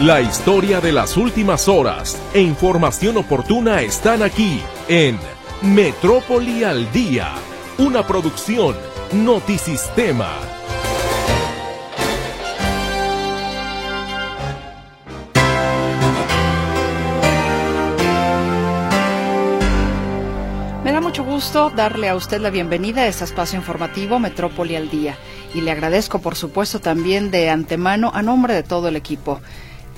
[0.00, 5.18] La historia de las últimas horas e información oportuna están aquí en
[5.60, 7.32] Metrópoli al Día,
[7.78, 8.76] una producción
[9.10, 10.30] Notisistema.
[20.84, 24.90] Me da mucho gusto darle a usted la bienvenida a este espacio informativo Metrópoli al
[24.90, 25.16] Día
[25.54, 29.40] y le agradezco por supuesto también de antemano a nombre de todo el equipo.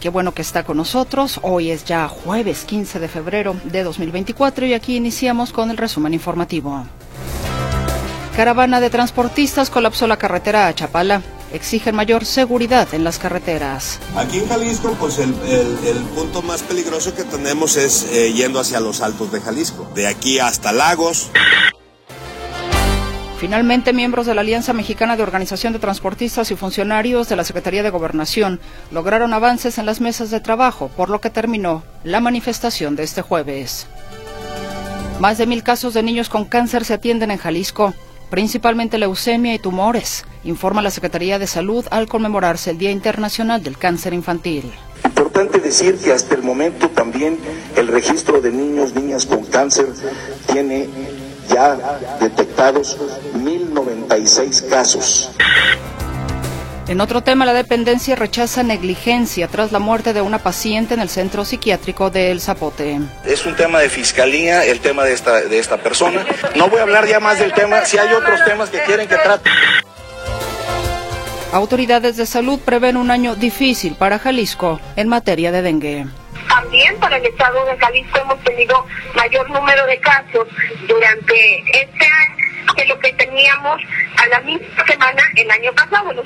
[0.01, 1.41] Qué bueno que está con nosotros.
[1.43, 6.15] Hoy es ya jueves 15 de febrero de 2024 y aquí iniciamos con el resumen
[6.15, 6.87] informativo.
[8.35, 11.23] Caravana de transportistas colapsó la carretera a Chapala.
[11.53, 13.99] Exigen mayor seguridad en las carreteras.
[14.17, 15.35] Aquí en Jalisco, pues el,
[16.15, 19.87] punto más peligroso que tenemos es eh, yendo hacia los altos de Jalisco.
[19.95, 21.30] De aquí hasta Lagos.
[23.41, 27.83] Finalmente, miembros de la Alianza Mexicana de Organización de Transportistas y funcionarios de la Secretaría
[27.83, 32.96] de Gobernación lograron avances en las mesas de trabajo, por lo que terminó la manifestación
[32.96, 33.87] de este jueves.
[35.21, 37.95] Más de mil casos de niños con cáncer se atienden en Jalisco,
[38.29, 43.79] principalmente leucemia y tumores, informa la Secretaría de Salud al conmemorarse el Día Internacional del
[43.79, 44.71] Cáncer Infantil.
[45.02, 47.38] Importante decir que hasta el momento también
[47.74, 49.87] el registro de niños, niñas con cáncer
[50.52, 50.91] tiene
[51.51, 51.76] ya
[52.20, 52.96] detectados
[53.34, 55.30] 1096 casos.
[56.88, 61.09] En otro tema, la dependencia rechaza negligencia tras la muerte de una paciente en el
[61.09, 62.98] centro psiquiátrico de El Zapote.
[63.24, 66.26] Es un tema de fiscalía, el tema de esta, de esta persona.
[66.56, 67.84] No voy a hablar ya más del tema.
[67.84, 69.50] Si hay otros temas que quieren que trate.
[71.53, 76.06] Autoridades de salud prevén un año difícil para Jalisco en materia de dengue.
[76.49, 80.49] También para el estado de Jalisco hemos tenido mayor número de casos
[80.89, 83.81] durante este año que lo que teníamos
[84.17, 86.23] a la misma semana el año pasado.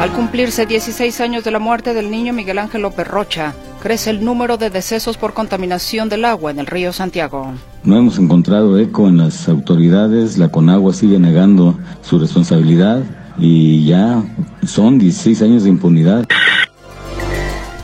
[0.00, 4.24] Al cumplirse 16 años de la muerte del niño Miguel Ángel López Rocha, crece el
[4.24, 7.52] número de decesos por contaminación del agua en el río Santiago.
[7.84, 13.02] No hemos encontrado eco en las autoridades, la Conagua sigue negando su responsabilidad
[13.38, 14.22] y ya
[14.64, 16.26] son 16 años de impunidad.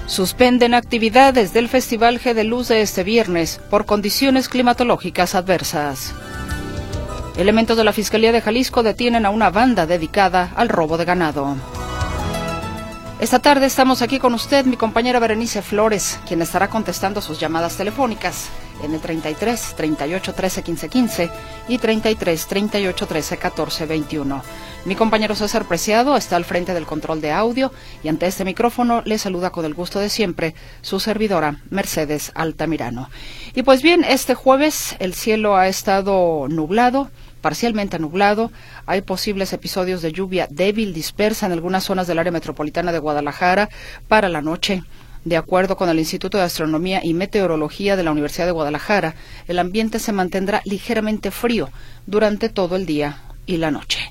[0.08, 6.14] Suspenden actividades del Festival G de Luz de este viernes por condiciones climatológicas adversas.
[7.36, 11.56] Elementos de la Fiscalía de Jalisco detienen a una banda dedicada al robo de ganado.
[13.20, 17.76] Esta tarde estamos aquí con usted, mi compañera Berenice Flores, quien estará contestando sus llamadas
[17.76, 18.48] telefónicas
[18.82, 21.30] en el 33 38 13 15 15
[21.68, 24.42] y 33 38 13 14 21.
[24.84, 27.72] Mi compañero César Preciado está al frente del control de audio
[28.02, 33.10] y ante este micrófono le saluda con el gusto de siempre su servidora Mercedes Altamirano.
[33.54, 37.10] Y pues bien, este jueves el cielo ha estado nublado
[37.40, 38.50] parcialmente nublado.
[38.86, 43.68] Hay posibles episodios de lluvia débil dispersa en algunas zonas del área metropolitana de Guadalajara
[44.08, 44.82] para la noche.
[45.28, 49.14] De acuerdo con el Instituto de Astronomía y Meteorología de la Universidad de Guadalajara,
[49.46, 51.68] el ambiente se mantendrá ligeramente frío
[52.06, 54.10] durante todo el día y la noche.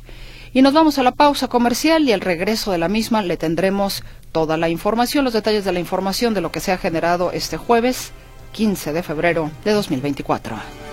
[0.53, 4.03] Y nos vamos a la pausa comercial y al regreso de la misma le tendremos
[4.31, 7.57] toda la información, los detalles de la información de lo que se ha generado este
[7.57, 8.11] jueves
[8.51, 10.86] 15 de febrero de 2024.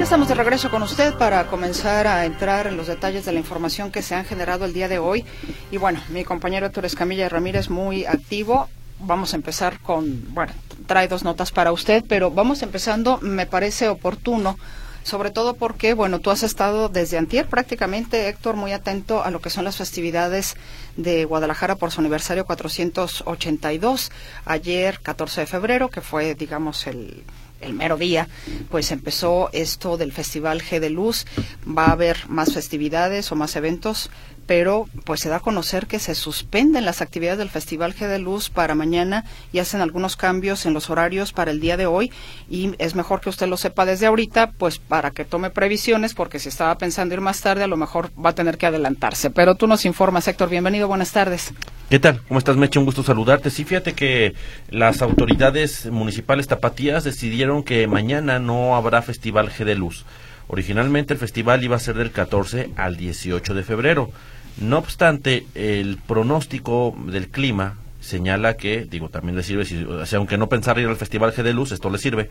[0.00, 3.38] Ya estamos de regreso con usted para comenzar a entrar en los detalles de la
[3.38, 5.26] información que se han generado el día de hoy.
[5.70, 8.70] Y bueno, mi compañero Héctor Escamilla Ramírez muy activo.
[9.00, 10.54] Vamos a empezar con, bueno,
[10.86, 14.58] trae dos notas para usted, pero vamos empezando, me parece oportuno,
[15.02, 19.40] sobre todo porque, bueno, tú has estado desde antier prácticamente, Héctor, muy atento a lo
[19.40, 20.56] que son las festividades
[20.96, 24.10] de Guadalajara por su aniversario 482.
[24.44, 27.24] Ayer, 14 de febrero, que fue, digamos, el
[27.60, 28.28] el mero día,
[28.70, 31.26] pues empezó esto del Festival G de Luz.
[31.66, 34.10] Va a haber más festividades o más eventos,
[34.50, 38.18] pero pues se da a conocer que se suspenden las actividades del Festival G de
[38.18, 42.10] Luz para mañana y hacen algunos cambios en los horarios para el día de hoy
[42.50, 46.40] y es mejor que usted lo sepa desde ahorita, pues para que tome previsiones, porque
[46.40, 49.30] si estaba pensando ir más tarde, a lo mejor va a tener que adelantarse.
[49.30, 51.54] Pero tú nos informas, Héctor, bienvenido, buenas tardes.
[51.88, 52.20] ¿Qué tal?
[52.26, 52.80] ¿Cómo estás, Meche?
[52.80, 53.50] Un gusto saludarte.
[53.50, 54.34] Sí, fíjate que
[54.68, 60.04] las autoridades municipales tapatías decidieron que mañana no habrá Festival G de Luz.
[60.48, 64.10] Originalmente el festival iba a ser del 14 al 18 de febrero.
[64.58, 69.86] No obstante, el pronóstico del clima señala que, digo, también le sirve, si,
[70.16, 72.30] aunque no pensar ir al Festival G de Luz, esto le sirve,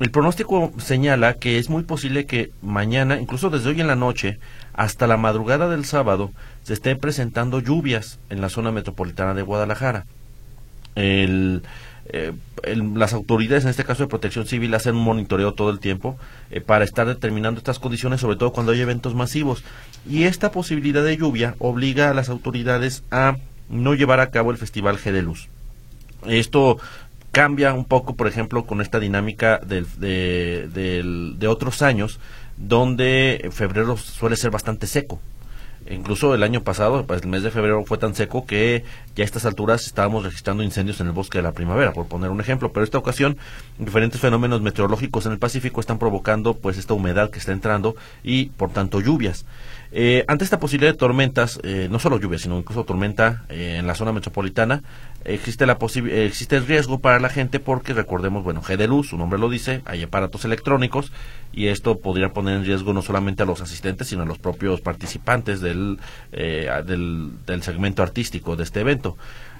[0.00, 4.38] el pronóstico señala que es muy posible que mañana, incluso desde hoy en la noche,
[4.74, 6.32] hasta la madrugada del sábado,
[6.62, 10.06] se estén presentando lluvias en la zona metropolitana de Guadalajara.
[10.94, 11.62] El,
[12.12, 12.32] eh,
[12.94, 16.18] las autoridades, en este caso de protección civil, hacen un monitoreo todo el tiempo
[16.50, 19.64] eh, para estar determinando estas condiciones, sobre todo cuando hay eventos masivos.
[20.08, 23.38] Y esta posibilidad de lluvia obliga a las autoridades a
[23.70, 25.48] no llevar a cabo el Festival G de Luz.
[26.26, 26.78] Esto
[27.30, 32.20] cambia un poco, por ejemplo, con esta dinámica de, de otros años,
[32.58, 35.18] donde febrero suele ser bastante seco.
[35.90, 38.84] Incluso el año pasado, el mes de febrero fue tan seco que
[39.14, 42.30] ya a estas alturas estábamos registrando incendios en el bosque de la primavera, por poner
[42.30, 42.72] un ejemplo.
[42.72, 43.36] Pero esta ocasión,
[43.78, 48.46] diferentes fenómenos meteorológicos en el Pacífico están provocando pues esta humedad que está entrando y
[48.46, 49.44] por tanto lluvias.
[49.94, 53.86] Eh, ante esta posibilidad de tormentas, eh, no solo lluvia, sino incluso tormenta eh, en
[53.86, 54.82] la zona metropolitana,
[55.26, 59.18] existe, la existe el riesgo para la gente porque recordemos, bueno, G de luz, su
[59.18, 61.12] nombre lo dice, hay aparatos electrónicos
[61.52, 64.80] y esto podría poner en riesgo no solamente a los asistentes, sino a los propios
[64.80, 65.98] participantes del,
[66.30, 69.18] del, del segmento artístico de este evento.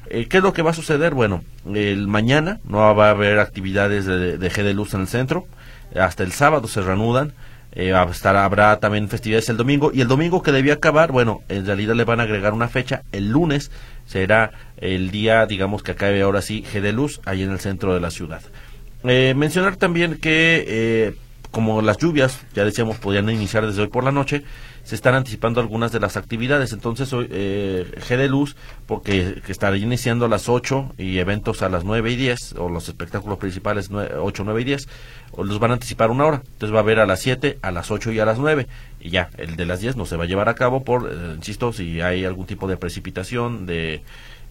[0.09, 1.13] ¿Qué es lo que va a suceder?
[1.13, 5.09] Bueno, el mañana no va a haber actividades de, de G de luz en el
[5.09, 5.47] centro,
[5.95, 7.35] hasta el sábado se reanudan
[7.75, 11.95] eh, habrá también festividades el domingo y el domingo que debía acabar, bueno, en realidad
[11.95, 13.71] le van a agregar una fecha, el lunes
[14.05, 17.95] será el día, digamos que acabe ahora sí, G de Luz, ahí en el centro
[17.95, 18.43] de la ciudad.
[19.05, 21.15] Eh, mencionar también que eh,
[21.51, 24.45] como las lluvias, ya decíamos, podían iniciar desde hoy por la noche,
[24.85, 26.73] se están anticipando algunas de las actividades.
[26.73, 28.57] Entonces, eh, G de Luz,
[28.87, 32.69] porque que estará iniciando a las 8 y eventos a las 9 y 10, o
[32.69, 34.89] los espectáculos principales 8, 9 y 10,
[35.39, 36.43] los van a anticipar una hora.
[36.45, 38.67] Entonces va a haber a las 7, a las 8 y a las 9.
[39.01, 41.35] Y ya, el de las 10 no se va a llevar a cabo por, eh,
[41.37, 44.03] insisto, si hay algún tipo de precipitación, de...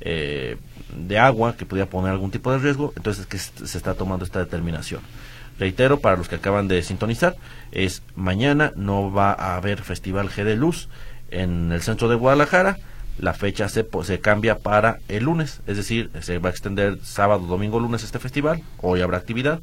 [0.03, 0.57] Eh,
[0.97, 4.25] de agua que pudiera poner algún tipo de riesgo, entonces es que se está tomando
[4.25, 5.01] esta determinación.
[5.59, 7.35] Reitero, para los que acaban de sintonizar,
[7.71, 10.89] es mañana no va a haber Festival G de Luz
[11.29, 12.77] en el centro de Guadalajara.
[13.17, 17.45] La fecha se, se cambia para el lunes, es decir, se va a extender sábado,
[17.45, 18.63] domingo, lunes este festival.
[18.81, 19.59] Hoy habrá actividad,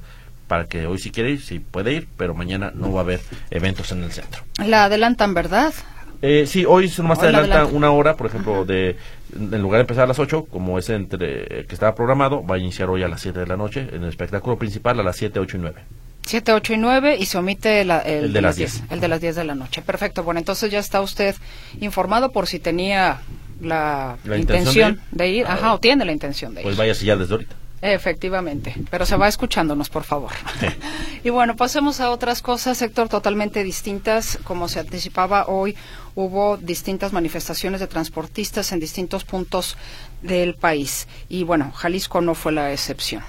[0.49, 3.20] para que hoy si quiere ir, si puede ir, pero mañana no va a haber
[3.50, 4.43] eventos en el centro.
[4.64, 5.73] La adelantan, ¿verdad?
[6.20, 8.97] Eh, sí, hoy se nomás adelanta una hora, por ejemplo, de
[9.35, 12.59] en lugar de empezar a las 8, como es entre que estaba programado, va a
[12.59, 15.38] iniciar hoy a las 7 de la noche en el espectáculo principal a las 7,
[15.38, 15.82] 8 y 9.
[16.26, 17.88] 7, 8 y 9 y se omite el,
[18.32, 18.85] de las 10.
[18.91, 19.81] El de las 10 de la noche.
[19.82, 20.25] Perfecto.
[20.25, 21.35] Bueno, entonces ya está usted
[21.81, 23.20] informado por si tenía
[23.62, 25.47] la, intención, de ir.
[25.47, 26.76] Ajá, o tiene la intención de pues ir.
[26.76, 27.56] Pues váyase ya desde ahorita.
[27.81, 30.33] Efectivamente, pero se va escuchándonos, por favor.
[31.25, 34.39] y bueno, pasemos a otras cosas, sector totalmente distintas.
[34.43, 35.77] Como se anticipaba hoy,
[36.17, 39.77] hubo distintas manifestaciones de transportistas en distintos puntos
[40.23, 41.07] del país.
[41.29, 43.23] Y bueno, Jalisco no fue la excepción.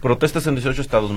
[0.00, 1.10] Protestas en 18 estados,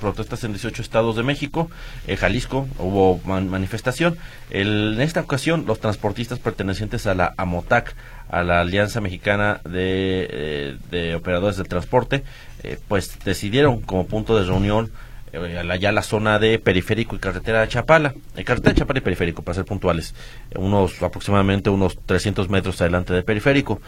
[0.00, 1.70] protestas en 18 estados de México,
[2.06, 4.16] en Jalisco hubo manifestación.
[4.48, 7.94] en esta ocasión, los transportistas pertenecientes a la AMOTAC,
[8.32, 12.24] a la Alianza Mexicana de, eh, Operadores del Transporte,
[12.64, 14.90] eh, pues decidieron como punto de reunión
[15.34, 19.02] eh, allá la zona de periférico y carretera de Chapala, eh, carretera de Chapala y
[19.02, 20.14] periférico, para ser puntuales,
[20.54, 23.80] unos aproximadamente unos 300 metros adelante del periférico.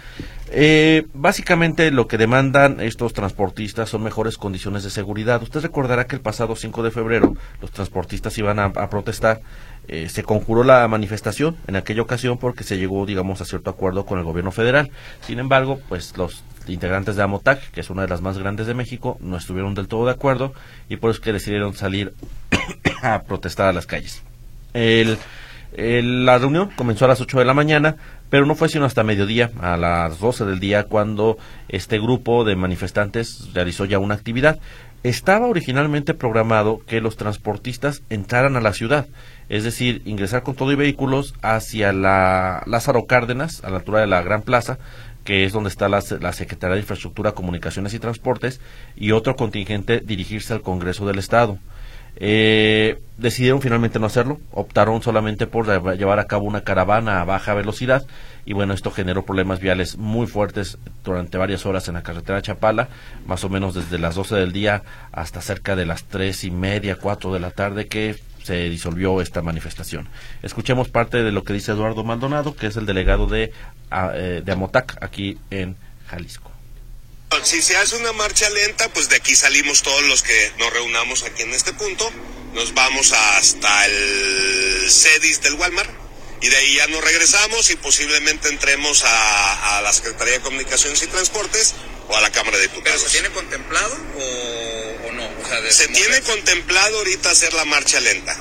[0.50, 5.42] Eh, básicamente lo que demandan estos transportistas son mejores condiciones de seguridad.
[5.42, 9.42] Usted recordará que el pasado 5 de febrero los transportistas iban a, protestar
[10.08, 14.18] se conjuró la manifestación en aquella ocasión porque se llegó, digamos, a cierto acuerdo con
[14.18, 14.90] el gobierno federal.
[15.20, 18.74] Sin embargo, pues los integrantes de Amotac, que es una de las más grandes de
[18.74, 20.54] México, no estuvieron del todo de acuerdo
[20.88, 22.14] y por eso que decidieron salir
[23.02, 24.22] a protestar a las calles.
[24.72, 25.18] El,
[25.76, 27.96] la reunión comenzó a las 8 de la mañana,
[28.30, 31.36] pero no fue sino hasta mediodía, a las 12 del día, cuando
[31.68, 34.58] este grupo de manifestantes realizó ya una actividad.
[35.02, 39.06] Estaba originalmente programado que los transportistas entraran a la ciudad,
[39.48, 44.06] es decir, ingresar con todo y vehículos hacia la Lázaro Cárdenas, a la altura de
[44.06, 44.78] la Gran Plaza,
[45.24, 48.60] que es donde está la, Secretaría de Infraestructura, Comunicaciones y Transportes,
[48.96, 51.58] y otro contingente dirigirse al Congreso del Estado.
[52.16, 57.54] Eh, decidieron finalmente no hacerlo, optaron solamente por llevar a cabo una caravana a baja
[57.54, 58.06] velocidad
[58.46, 62.88] y bueno, esto generó problemas viales muy fuertes durante varias horas en la carretera Chapala,
[63.26, 66.96] más o menos desde las 12 del día hasta cerca de las tres y media,
[66.96, 70.08] cuatro de la tarde que se disolvió esta manifestación.
[70.42, 73.52] Escuchemos parte de lo que dice Eduardo Maldonado, que es el delegado de,
[73.90, 76.52] eh, de Amotac aquí en Jalisco.
[77.42, 81.24] Si se hace una marcha lenta, pues de aquí salimos todos los que nos reunamos
[81.24, 82.10] aquí en este punto.
[82.52, 85.90] Nos vamos hasta el CEDIS del Walmart
[86.40, 91.06] y de ahí ya nos regresamos y posiblemente entremos a, la Secretaría de Comunicaciones y
[91.06, 91.74] Transportes
[92.08, 93.00] o a la Cámara de Diputados.
[93.00, 94.63] ¿Pero se tiene contemplado o,
[95.44, 95.72] o?
[95.72, 98.36] Se tiene contemplado ahorita hacer la marcha lenta.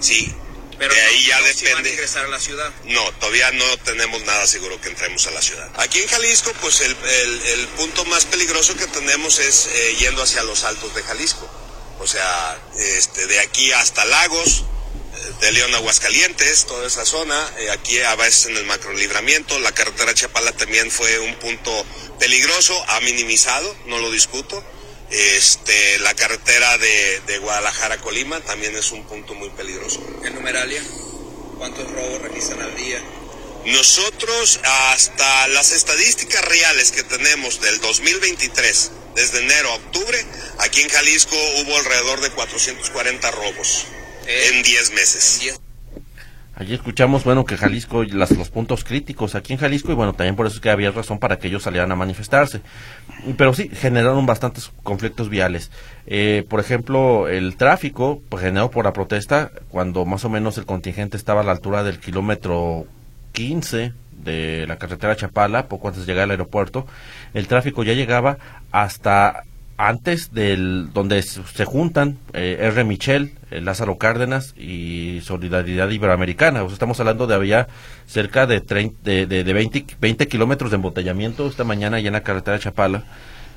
[0.00, 0.34] Sí.
[0.78, 1.90] Pero de ahí no- ya no si van a depende.
[1.90, 2.72] ingresar a la ciudad.
[2.84, 5.68] No, todavía no tenemos nada seguro que entremos a la ciudad.
[5.76, 10.22] Aquí en Jalisco, pues el, el- el punto más peligroso que tenemos es eh, yendo
[10.22, 11.50] hacia los altos de Jalisco.
[11.98, 14.62] O sea, este, de aquí hasta Lagos,
[15.16, 19.58] eh, de León a Aguascalientes, toda esa zona, eh, aquí a veces en el macrolibramiento,
[19.58, 21.84] la carretera Chapala también fue un punto
[22.20, 24.62] peligroso, ha minimizado, no lo discuto.
[25.10, 30.00] Este, la carretera de, de Guadalajara a Colima también es un punto muy peligroso.
[30.24, 30.82] ¿En numeralia?
[31.56, 33.00] ¿Cuántos robos registran al día?
[33.66, 40.24] Nosotros hasta las estadísticas reales que tenemos del 2023, desde enero a octubre,
[40.60, 43.84] aquí en Jalisco hubo alrededor de 440 robos
[44.26, 45.38] Eh, en 10 meses.
[45.40, 45.58] diez-
[46.54, 50.12] Allí escuchamos, bueno, que Jalisco, y las, los puntos críticos aquí en Jalisco, y bueno,
[50.14, 52.60] también por eso es que había razón para que ellos salieran a manifestarse.
[53.36, 55.70] Pero sí, generaron bastantes conflictos viales.
[56.06, 60.66] Eh, por ejemplo, el tráfico, pues generado por la protesta, cuando más o menos el
[60.66, 62.86] contingente estaba a la altura del kilómetro
[63.32, 63.92] 15
[64.24, 66.86] de la carretera Chapala, poco antes de llegar al aeropuerto,
[67.34, 68.38] el tráfico ya llegaba
[68.72, 69.44] hasta
[69.78, 72.84] antes del donde se juntan eh, R.
[72.84, 76.64] Michel, eh, Lázaro Cárdenas y Solidaridad Iberoamericana.
[76.64, 77.68] O sea, estamos hablando de había
[78.06, 82.14] cerca de, 30 de, de, de 20, 20 kilómetros de embotellamiento esta mañana ya en
[82.14, 83.04] la carretera Chapala.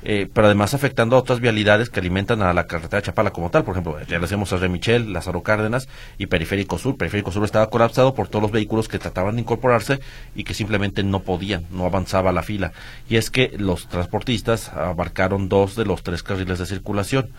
[0.04, 3.64] Eh, pero además afectando a otras vialidades que alimentan a la carretera Chapala como tal.
[3.64, 4.68] Por ejemplo, ya le hacemos a R.
[4.68, 6.96] Michel, Lázaro Cárdenas y Periférico Sur.
[6.96, 10.00] Periférico Sur estaba colapsado por todos los vehículos que trataban de incorporarse
[10.34, 12.72] y que simplemente no podían, no avanzaba la fila.
[13.08, 17.30] Y es que los transportistas abarcaron dos de los tres carriles de circulación.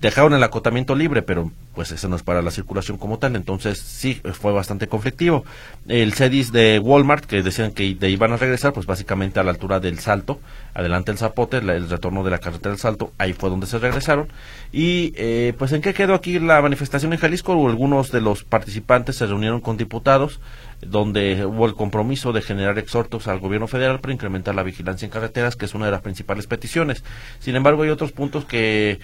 [0.00, 3.78] Dejaron el acotamiento libre, pero pues eso no es para la circulación como tal, entonces
[3.78, 5.44] sí, fue bastante conflictivo.
[5.88, 9.78] El CEDIS de Walmart, que decían que iban a regresar, pues básicamente a la altura
[9.78, 10.40] del Salto,
[10.72, 13.78] adelante el Zapote, la- el retorno de la carretera del Salto, ahí fue donde se
[13.78, 14.28] regresaron.
[14.72, 19.16] Y eh, pues en qué quedó aquí la manifestación en Jalisco, algunos de los participantes
[19.16, 20.40] se reunieron con diputados,
[20.80, 25.12] donde hubo el compromiso de generar exhortos al gobierno federal para incrementar la vigilancia en
[25.12, 27.04] carreteras, que es una de las principales peticiones.
[27.38, 28.98] Sin embargo, hay otros puntos que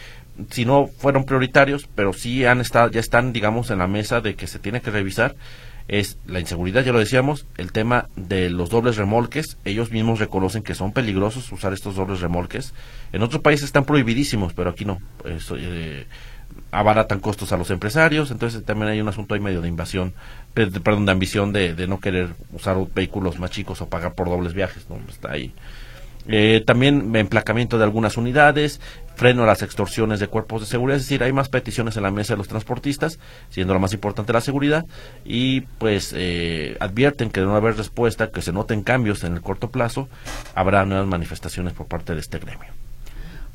[0.50, 4.34] si no fueron prioritarios, pero sí han estado, ya están, digamos, en la mesa de
[4.34, 5.36] que se tiene que revisar,
[5.88, 10.62] es la inseguridad, ya lo decíamos, el tema de los dobles remolques, ellos mismos reconocen
[10.62, 12.74] que son peligrosos usar estos dobles remolques.
[13.12, 14.98] En otros países están prohibidísimos, pero aquí no.
[15.24, 16.06] Eso, eh,
[16.72, 20.12] abaratan costos a los empresarios, entonces también hay un asunto ahí medio de invasión,
[20.54, 24.54] perdón, de ambición de, de no querer usar vehículos más chicos o pagar por dobles
[24.54, 24.98] viajes, ¿no?
[25.08, 25.54] Está ahí.
[26.28, 28.80] Eh, también emplacamiento de algunas unidades,
[29.14, 32.10] freno a las extorsiones de cuerpos de seguridad, es decir, hay más peticiones en la
[32.10, 33.18] mesa de los transportistas,
[33.48, 34.84] siendo la más importante la seguridad,
[35.24, 39.40] y pues eh, advierten que de no haber respuesta, que se noten cambios en el
[39.40, 40.08] corto plazo,
[40.54, 42.68] habrá nuevas manifestaciones por parte de este gremio.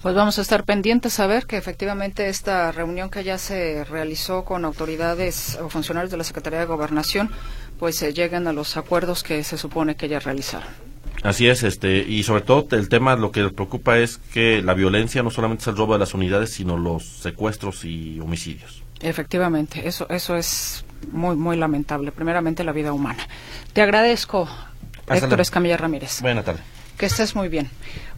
[0.02, 4.44] Pues vamos a estar pendientes a ver que efectivamente esta reunión que ya se realizó
[4.44, 7.30] con autoridades o funcionarios de la Secretaría de Gobernación,
[7.78, 10.91] pues se lleguen a los acuerdos que se supone que ya realizaron.
[11.24, 15.22] Así es, este, y sobre todo el tema lo que preocupa es que la violencia
[15.22, 18.84] no solamente es el robo de las unidades, sino los secuestros y homicidios.
[19.02, 22.12] Efectivamente, eso, eso es muy, muy lamentable.
[22.12, 23.28] Primeramente la vida humana.
[23.74, 24.48] Te agradezco,
[25.08, 25.42] Hasta Héctor.
[25.42, 26.22] Escamilla Ramírez.
[26.22, 26.62] Buena tarde.
[26.98, 27.70] Que estés muy bien.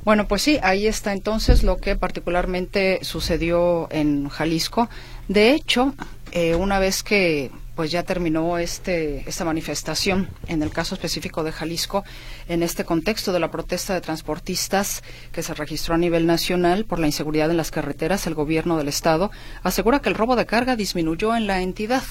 [0.04, 4.90] Bueno, pues sí, ahí está entonces lo que particularmente sucedió en Jalisco.
[5.30, 5.94] De hecho,
[6.32, 11.52] eh, una vez que pues ya terminó este esta manifestación en el caso específico de
[11.52, 12.04] Jalisco
[12.48, 17.00] en este contexto de la protesta de transportistas que se registró a nivel nacional por
[17.00, 19.32] la inseguridad en las carreteras el gobierno del estado
[19.64, 22.04] asegura que el robo de carga disminuyó en la entidad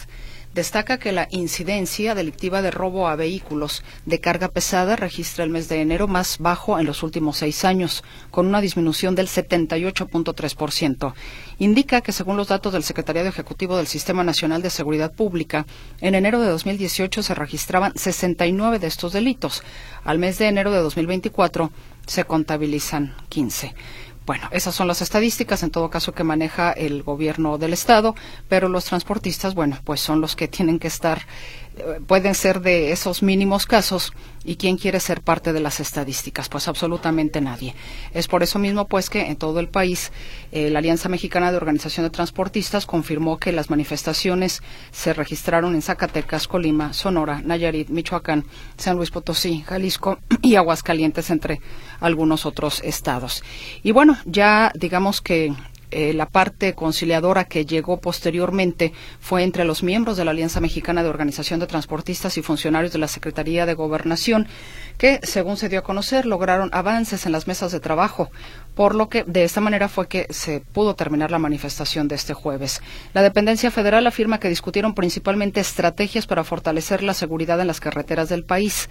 [0.55, 5.71] Destaca que la incidencia delictiva de robo a vehículos de carga pesada registra el mes
[5.71, 11.15] de enero más bajo en los últimos seis años, con una disminución del 78.3%.
[11.59, 15.65] Indica que, según los datos del Secretariado Ejecutivo del Sistema Nacional de Seguridad Pública,
[16.03, 19.63] en enero de 2018 se registraban 69 de estos delitos.
[20.05, 21.71] Al mes de enero de 2024
[22.07, 23.75] se contabilizan 15.
[24.25, 28.15] Bueno, esas son las estadísticas, en todo caso, que maneja el gobierno del Estado,
[28.49, 31.27] pero los transportistas, bueno, pues son los que tienen que estar,
[32.07, 34.13] pueden ser de esos mínimos casos,
[34.45, 37.75] y quién quiere ser parte de las estadísticas, pues absolutamente nadie.
[38.13, 40.13] Es por eso mismo, pues, que en todo el país
[40.51, 45.83] eh, la Alianza Mexicana de Organización de Transportistas confirmó que las manifestaciones se registraron en
[45.83, 48.45] Zacatecas, Colima, Sonora, Nayarit, Michoacán,
[48.77, 51.61] San Luis Potosí, Jalisco y Aguascalientes, entre
[52.01, 53.43] algunos otros estados.
[53.83, 55.55] Y bueno, ya digamos que
[55.93, 61.03] eh, la parte conciliadora que llegó posteriormente fue entre los miembros de la Alianza Mexicana
[61.03, 64.49] de Organización de Transportistas y funcionarios de la Secretaría de Gobernación,
[64.99, 68.31] que, según se dio a conocer, lograron avances en las mesas de trabajo,
[68.75, 72.35] por lo que de esta manera fue que se pudo terminar la manifestación de este
[72.35, 72.81] jueves.
[73.13, 78.29] La dependencia federal afirma que discutieron principalmente estrategias para fortalecer la seguridad en las carreteras
[78.29, 78.89] del país.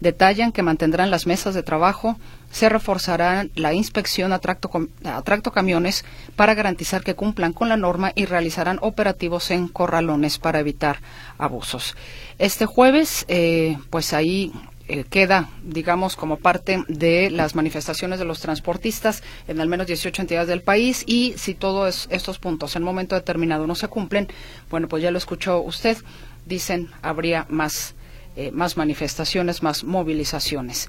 [0.00, 2.18] Detallan que mantendrán las mesas de trabajo,
[2.50, 4.70] se reforzará la inspección a tracto,
[5.04, 6.04] a tracto camiones
[6.36, 11.00] para garantizar que cumplan con la norma y realizarán operativos en corralones para evitar
[11.38, 11.96] abusos.
[12.38, 14.52] Este jueves, eh, pues ahí
[14.92, 20.22] eh, queda, digamos, como parte de las manifestaciones de los transportistas en al menos 18
[20.22, 24.26] entidades del país y si todos estos puntos en momento determinado no se cumplen,
[24.68, 25.96] bueno, pues ya lo escuchó usted,
[26.44, 27.94] dicen habría más
[28.36, 30.88] eh, más manifestaciones, más movilizaciones.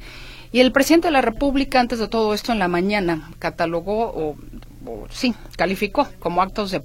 [0.52, 4.36] Y el presidente de la República, antes de todo esto, en la mañana, catalogó o,
[5.10, 6.84] sí, calificó como actos de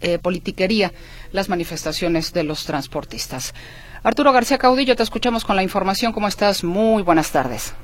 [0.00, 0.92] eh, politiquería
[1.30, 3.54] las manifestaciones de los transportistas.
[4.02, 6.12] Arturo García Caudillo, te escuchamos con la información.
[6.12, 6.64] ¿Cómo estás?
[6.64, 7.76] Muy buenas tardes.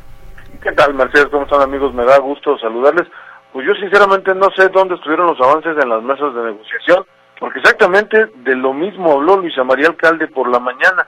[0.63, 1.29] ¿Qué tal, Mercedes?
[1.31, 1.95] ¿Cómo están, amigos?
[1.95, 3.07] Me da gusto saludarles.
[3.53, 7.05] Pues yo sinceramente no sé dónde estuvieron los avances en las mesas de negociación,
[7.39, 11.07] porque exactamente de lo mismo habló Luisa María Alcalde por la mañana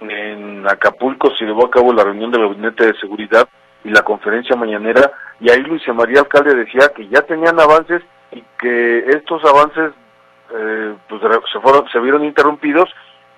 [0.00, 3.48] en Acapulco se llevó a cabo la reunión del gabinete de seguridad
[3.84, 8.02] y la conferencia mañanera y ahí Luis María Alcalde decía que ya tenían avances
[8.32, 9.92] y que estos avances
[10.54, 12.88] eh, pues se fueron se vieron interrumpidos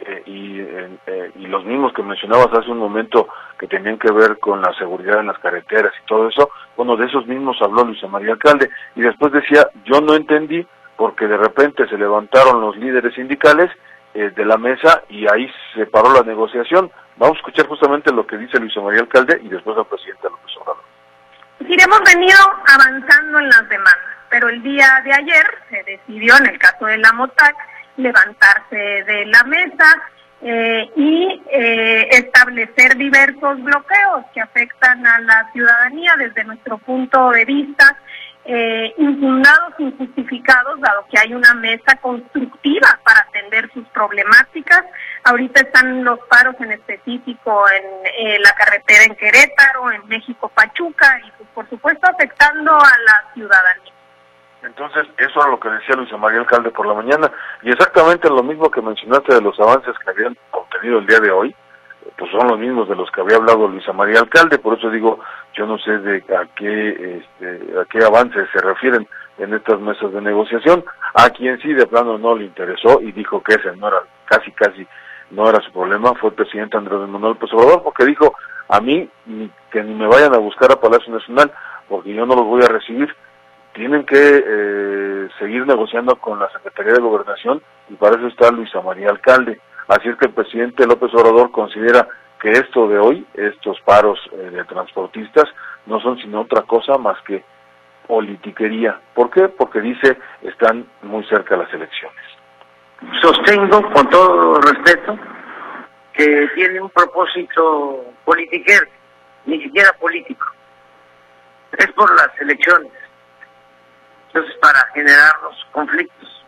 [0.01, 3.29] eh, y, eh, y los mismos que mencionabas hace un momento
[3.59, 7.07] que tenían que ver con la seguridad en las carreteras y todo eso bueno de
[7.07, 8.71] esos mismos habló Luis María Alcalde.
[8.97, 10.67] Y después decía yo no entendí
[10.97, 13.71] porque de repente se levantaron los líderes sindicales
[14.15, 16.91] eh, de la mesa y ahí se paró la negociación.
[17.17, 20.57] Vamos a escuchar justamente lo que dice Luis María Alcalde y después al presidente López
[20.61, 20.83] Obrador.
[21.61, 26.59] hemos venido avanzando en las demandas, pero el día de ayer se decidió, en el
[26.59, 27.57] caso de la MOTAC,
[27.97, 30.03] levantarse de la mesa
[30.43, 37.45] eh, y eh, establecer diversos bloqueos que afectan a la ciudadanía desde nuestro punto de
[37.45, 37.97] vista
[38.45, 44.85] eh, infundados, injustificados, dado que hay una mesa constructiva para atender sus problemáticas.
[45.25, 51.21] Ahorita están los paros en específico en eh, la carretera en Querétaro, en México Pachuca
[51.25, 53.93] y pues, por supuesto afectando a la ciudadanía.
[54.63, 57.31] Entonces, eso era lo que decía Luisa María Alcalde por la mañana
[57.63, 61.31] y exactamente lo mismo que mencionaste de los avances que habían obtenido el día de
[61.31, 61.55] hoy,
[62.17, 65.21] pues son los mismos de los que había hablado Luisa María Alcalde, por eso digo,
[65.55, 69.07] yo no sé de a qué este, a qué avances se refieren
[69.39, 70.85] en estas mesas de negociación,
[71.15, 74.53] a quien sí de plano no le interesó y dijo que ese no era casi
[74.53, 74.87] casi
[75.31, 78.35] no era su problema, fue el presidente Andrés Manuel López Obrador, porque dijo
[78.69, 79.09] a mí
[79.71, 81.51] que ni me vayan a buscar a Palacio Nacional,
[81.89, 83.15] porque yo no los voy a recibir,
[83.75, 88.83] tienen que eh, seguir negociando con la Secretaría de Gobernación y para eso está Luisa
[88.83, 92.09] María Alcalde Así es que el presidente López Obrador considera
[92.41, 95.45] que esto de hoy, estos paros eh, de transportistas,
[95.87, 97.45] no son sino otra cosa más que
[98.07, 99.01] politiquería.
[99.15, 99.49] ¿Por qué?
[99.49, 102.19] Porque dice están muy cerca las elecciones.
[103.21, 105.19] Sostengo con todo respeto
[106.13, 108.87] que tiene un propósito politiquero,
[109.47, 110.47] ni siquiera político.
[111.73, 112.93] Es por las elecciones.
[114.29, 116.47] Entonces, para generar los conflictos.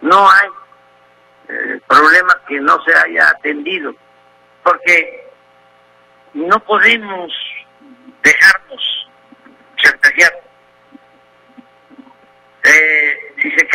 [0.00, 0.48] No hay
[1.88, 3.94] problema que no se haya atendido,
[4.62, 5.30] porque
[6.34, 7.32] no podemos
[8.22, 9.10] dejarnos
[9.76, 10.32] chantajear.
[12.64, 13.68] Eh, si se,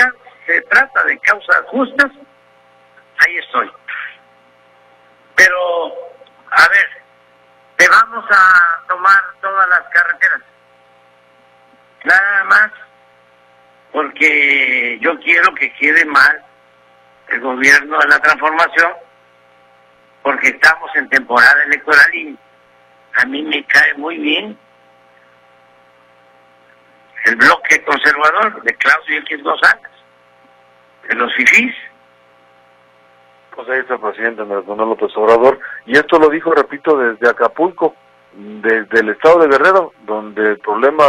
[0.46, 2.12] se trata de causas justas,
[3.20, 3.72] ahí estoy.
[5.36, 5.94] Pero,
[6.52, 6.90] a ver,
[7.78, 10.42] te vamos a tomar todas las carreteras.
[12.04, 12.72] Nada más
[13.92, 16.46] porque yo quiero que quede mal
[17.32, 18.92] el gobierno de la transformación
[20.22, 22.38] porque estamos en temporada electoral y
[23.16, 24.58] a mí me cae muy bien
[27.26, 29.92] el bloque conservador de Claudio X González,
[31.08, 31.76] de los FIFIs.
[33.56, 37.30] Pues ahí está el presidente Andrés Manuel López Obrador, y esto lo dijo, repito, desde
[37.30, 37.96] Acapulco,
[38.34, 41.04] desde el estado de Guerrero, donde el problema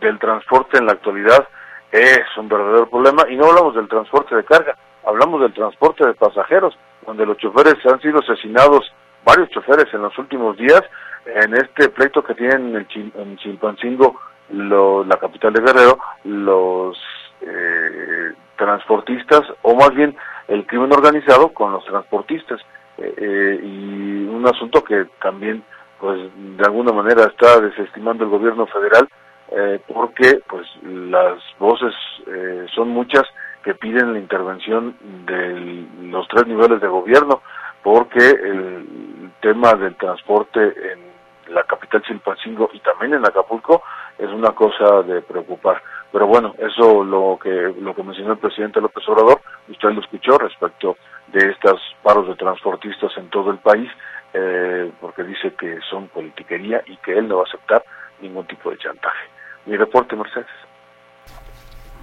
[0.00, 1.48] del transporte en la actualidad
[1.90, 6.14] es un verdadero problema, y no hablamos del transporte de carga, hablamos del transporte de
[6.14, 8.92] pasajeros, donde los choferes han sido asesinados,
[9.24, 10.82] varios choferes en los últimos días,
[11.24, 16.96] en este pleito que tienen en, Chilpancingo, la capital de Guerrero, los
[17.40, 20.16] eh, transportistas, o más bien
[20.48, 22.60] el crimen organizado con los transportistas.
[22.98, 25.62] Eh, eh, y un asunto que también,
[25.98, 29.08] pues, de alguna manera está desestimando el gobierno federal,
[29.48, 31.94] eh, porque pues las voces
[32.26, 33.22] eh, son muchas
[33.66, 34.94] que piden la intervención
[35.26, 37.42] de los tres niveles de gobierno,
[37.82, 43.82] porque el tema del transporte en la capital Chilpancingo y también en Acapulco
[44.18, 45.82] es una cosa de preocupar.
[46.12, 50.38] Pero bueno, eso lo que lo que mencionó el presidente López Obrador, usted lo escuchó
[50.38, 50.96] respecto
[51.32, 53.90] de estos paros de transportistas en todo el país,
[54.32, 57.82] eh, porque dice que son politiquería y que él no va a aceptar
[58.20, 59.26] ningún tipo de chantaje.
[59.66, 60.65] Mi reporte, Mercedes.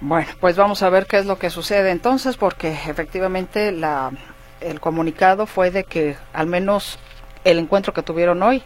[0.00, 4.10] Bueno, pues vamos a ver qué es lo que sucede entonces, porque efectivamente la,
[4.60, 6.98] el comunicado fue de que al menos
[7.44, 8.62] el encuentro que tuvieron hoy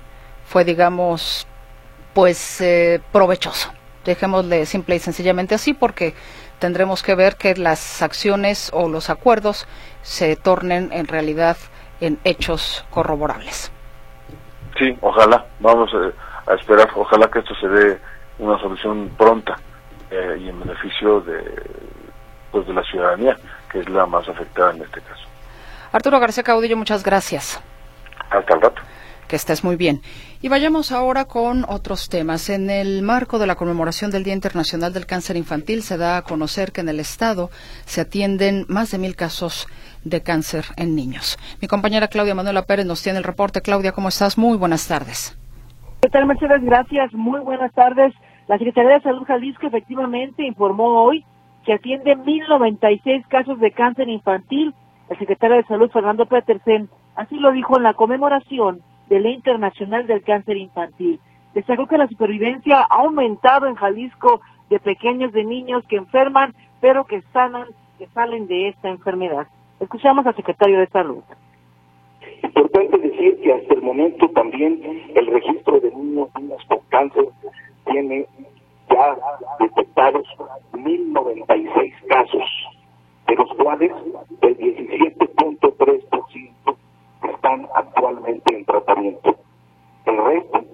[0.46, 1.46] fue, digamos,
[2.14, 3.72] pues eh, provechoso.
[4.04, 6.14] Dejémosle simple y sencillamente así, porque
[6.58, 9.68] tendremos que ver que las acciones o los acuerdos
[10.02, 11.56] se tornen en realidad
[12.00, 13.70] en hechos corroborables.
[14.78, 16.12] Sí, ojalá, vamos eh,
[16.46, 18.00] a, esperar, ojalá que esto se dé
[18.38, 19.58] una solución pronta
[20.10, 21.42] eh, y en beneficio de,
[22.50, 23.36] pues de la ciudadanía,
[23.70, 25.24] que es la más afectada en este caso.
[25.92, 27.62] Arturo García Caudillo, muchas gracias.
[28.30, 28.82] Hasta el rato.
[29.26, 30.00] Que estés muy bien.
[30.40, 32.48] Y vayamos ahora con otros temas.
[32.48, 36.22] En el marco de la conmemoración del Día Internacional del Cáncer Infantil se da a
[36.22, 37.50] conocer que en el Estado
[37.84, 39.66] se atienden más de mil casos
[40.04, 41.38] de cáncer en niños.
[41.60, 43.60] Mi compañera Claudia Manuela Pérez nos tiene el reporte.
[43.60, 44.38] Claudia, ¿cómo estás?
[44.38, 45.36] Muy buenas tardes.
[46.00, 46.62] ¿Qué tal, Mercedes?
[46.62, 47.12] Gracias.
[47.12, 48.14] Muy buenas tardes.
[48.48, 51.22] La Secretaría de Salud Jalisco efectivamente informó hoy
[51.66, 54.72] que atiende 1.096 casos de cáncer infantil.
[55.11, 58.80] El secretario de Salud, Fernando Petersen, así lo dijo en la conmemoración
[59.11, 61.20] del Día Internacional del Cáncer Infantil.
[61.52, 67.04] Destacó que la supervivencia ha aumentado en Jalisco de pequeños, de niños que enferman, pero
[67.04, 67.66] que sanan,
[67.98, 69.46] que salen de esta enfermedad.
[69.78, 71.22] Escuchamos al secretario de Salud.
[72.42, 74.80] Importante decir que hasta el momento también
[75.14, 77.28] el registro de niños con cáncer
[77.90, 78.27] tiene
[78.90, 79.16] ya
[79.61, 80.27] detectados
[80.72, 82.42] 1.096 casos,
[83.27, 83.90] de los cuales
[84.42, 86.77] el 17.3%
[87.35, 89.37] están actualmente en tratamiento.
[90.07, 90.64] El resto,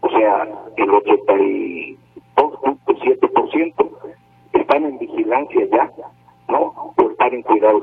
[0.00, 3.88] o sea, el 82.7%
[4.52, 5.90] están en vigilancia ya,
[6.48, 6.92] ¿no?
[6.96, 7.82] O están en cuidados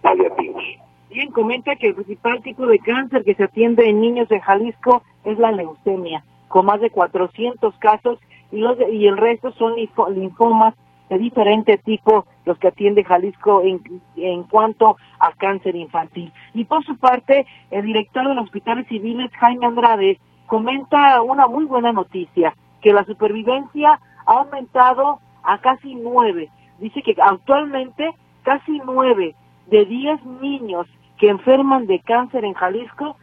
[0.00, 0.64] paliativos.
[1.10, 5.02] Bien, comenta que el principal tipo de cáncer que se atiende en niños de Jalisco
[5.24, 8.20] es la leucemia, con más de 400 casos
[8.52, 10.72] y, los y el resto son linfomas
[11.10, 13.82] de diferente tipo los que atiende Jalisco en,
[14.14, 16.32] en cuanto a cáncer infantil.
[16.54, 21.64] Y por su parte, el director de los hospitales civiles, Jaime Andrade, comenta una muy
[21.64, 26.50] buena noticia, que la supervivencia ha aumentado a casi nueve.
[26.78, 28.12] Dice que actualmente
[28.44, 29.34] casi nueve
[29.66, 30.86] de diez niños
[31.18, 33.16] que enferman de cáncer en Jalisco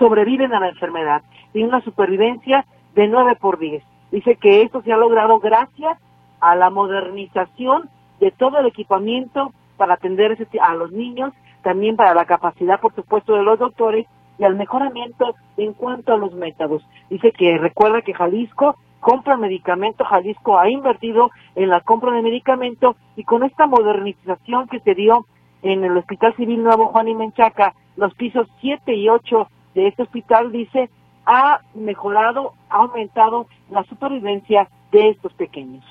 [0.00, 1.22] sobreviven a la enfermedad.
[1.56, 3.82] Tiene una supervivencia de nueve por diez.
[4.12, 5.96] Dice que esto se ha logrado gracias
[6.38, 7.88] a la modernización
[8.20, 13.36] de todo el equipamiento para atender a los niños, también para la capacidad, por supuesto,
[13.36, 14.06] de los doctores
[14.38, 16.86] y al mejoramiento en cuanto a los métodos.
[17.08, 22.96] Dice que recuerda que Jalisco compra medicamento, Jalisco ha invertido en la compra de medicamento
[23.16, 25.24] y con esta modernización que se dio
[25.62, 30.02] en el Hospital Civil Nuevo Juan y Menchaca, los pisos 7 y 8 de este
[30.02, 30.90] hospital, dice,
[31.26, 35.84] ha mejorado, ha aumentado la supervivencia de estos pequeños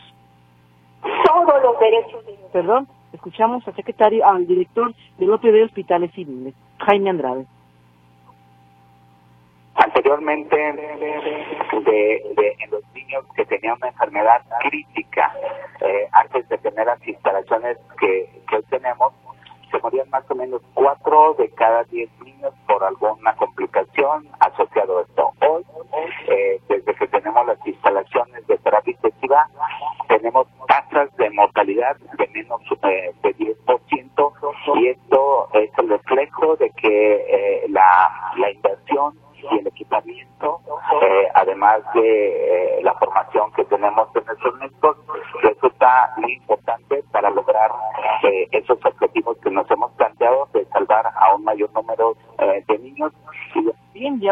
[1.25, 7.45] todos los derechos Perdón, escuchamos al secretario, al director del OPD Hospitales Civiles, Jaime Andrade.
[9.75, 15.33] Anteriormente, de, los niños que tenían una enfermedad crítica,
[15.81, 19.11] eh, antes de tener las instalaciones que, que hoy tenemos,
[19.79, 25.31] morían más o menos cuatro de cada diez niños por alguna complicación asociado a esto.
[25.41, 25.65] Hoy,
[26.27, 29.47] eh, desde que tenemos las instalaciones de terapia intensiva,
[30.07, 32.24] tenemos tasas de mortalidad de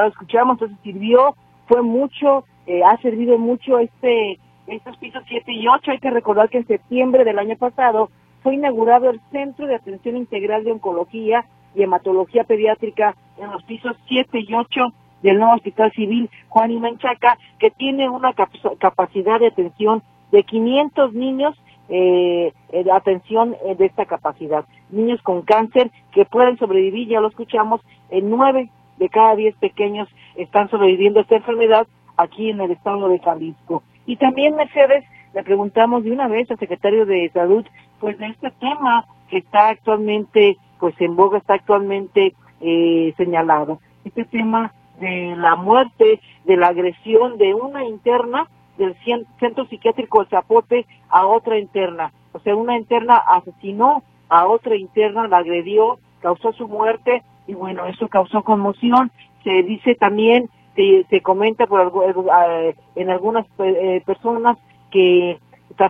[0.04, 1.36] lo escuchamos, entonces sirvió,
[1.68, 2.46] fue mucho,
[2.86, 5.92] ha servido mucho este estos pisos 7 y 8.
[5.92, 8.10] Hay que recordar que en septiembre del año pasado
[8.42, 13.96] fue inaugurado el Centro de Atención Integral de Oncología y Hematología Pediátrica en los pisos
[14.08, 19.48] 7 y 8 del nuevo Hospital Civil Juan y Menchaca, que tiene una capacidad de
[19.48, 21.56] atención de 500 niños
[21.90, 24.66] eh, de atención eh, de esta capacidad.
[24.90, 28.70] Niños con cáncer que pueden sobrevivir, ya lo escuchamos, en 9
[29.04, 31.86] de cada 10 pequeños están sobreviviendo a esta enfermedad
[32.16, 33.84] aquí en el estado de Jalisco.
[34.06, 37.66] Y también, Mercedes, le preguntamos de una vez al secretario de Salud,
[38.00, 43.80] pues de este tema que está actualmente, pues en boga, está actualmente eh, señalado.
[44.06, 48.96] Este tema de la muerte, de la agresión de una interna del
[49.38, 52.14] centro psiquiátrico de Zapote a otra interna.
[52.32, 57.86] O sea, una interna asesinó a otra interna, la agredió, causó su muerte y bueno,
[57.86, 59.12] eso causó conmoción.
[59.44, 64.58] Se dice también, se, se comenta por eh, en algunas eh, personas
[64.92, 65.38] que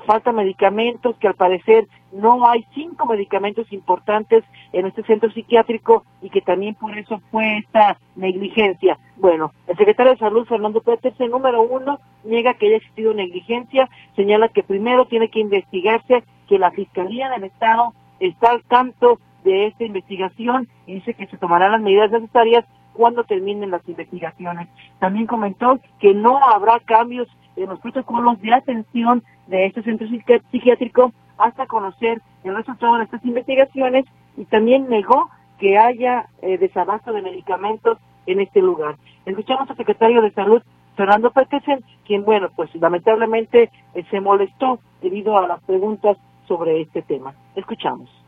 [0.05, 6.29] falta medicamentos, que al parecer no hay cinco medicamentos importantes en este centro psiquiátrico y
[6.29, 8.97] que también por eso fue esta negligencia.
[9.17, 14.49] Bueno, el secretario de Salud, Fernando Petersen, número uno, niega que haya existido negligencia, señala
[14.49, 19.83] que primero tiene que investigarse, que la Fiscalía del Estado está al tanto de esta
[19.83, 24.67] investigación y dice que se tomarán las medidas necesarias cuando terminen las investigaciones.
[24.99, 30.07] También comentó que no habrá cambios en los protocolos de atención de este centro
[30.51, 34.05] psiquiátrico hasta conocer el resultado de estas investigaciones
[34.37, 35.29] y también negó
[35.59, 38.95] que haya eh, desabasto de medicamentos en este lugar.
[39.25, 40.61] Escuchamos al secretario de Salud,
[40.95, 47.01] Fernando Petersen, quien, bueno, pues lamentablemente eh, se molestó debido a las preguntas sobre este
[47.01, 47.33] tema.
[47.55, 48.22] Escuchamos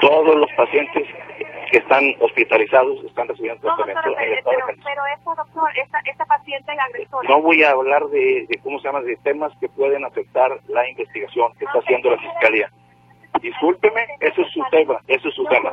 [0.00, 1.06] todos los pacientes
[1.70, 6.24] que están hospitalizados están recibiendo tratamiento en el estado pero, pero esa, doctor, esa, esa
[6.26, 7.28] paciente agresora...
[7.28, 10.88] No voy a hablar de, de, ¿cómo se llama?, de temas que pueden afectar la
[10.88, 12.70] investigación que está haciendo la Fiscalía.
[13.40, 15.70] Discúlpeme, eso es su tema, eso es su tema.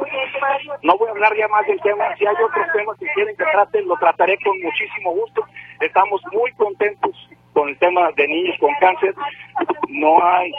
[0.82, 3.44] No voy a hablar ya más del tema, si hay otros temas que quieren que
[3.44, 5.46] traten, lo trataré con muchísimo gusto.
[5.80, 7.12] Estamos muy contentos
[7.54, 9.16] con el tema de niños con cáncer.
[9.88, 10.52] No hay,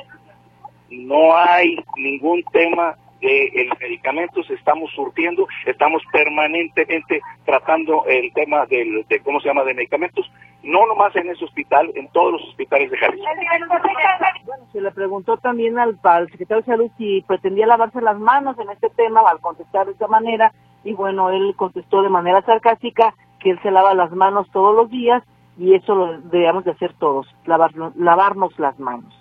[0.88, 9.06] no hay ningún tema de los medicamentos, estamos surtiendo, estamos permanentemente tratando el tema del,
[9.08, 10.30] de, ¿cómo se llama?, de medicamentos,
[10.62, 13.26] no nomás en ese hospital, en todos los hospitales de Jalisco.
[14.44, 18.58] Bueno, se le preguntó también al, al secretario de Salud si pretendía lavarse las manos
[18.58, 20.52] en este tema al contestar de esta manera,
[20.84, 24.90] y bueno, él contestó de manera sarcástica que él se lava las manos todos los
[24.90, 25.22] días
[25.56, 29.14] y eso lo debemos de hacer todos, lavarnos, lavarnos las manos.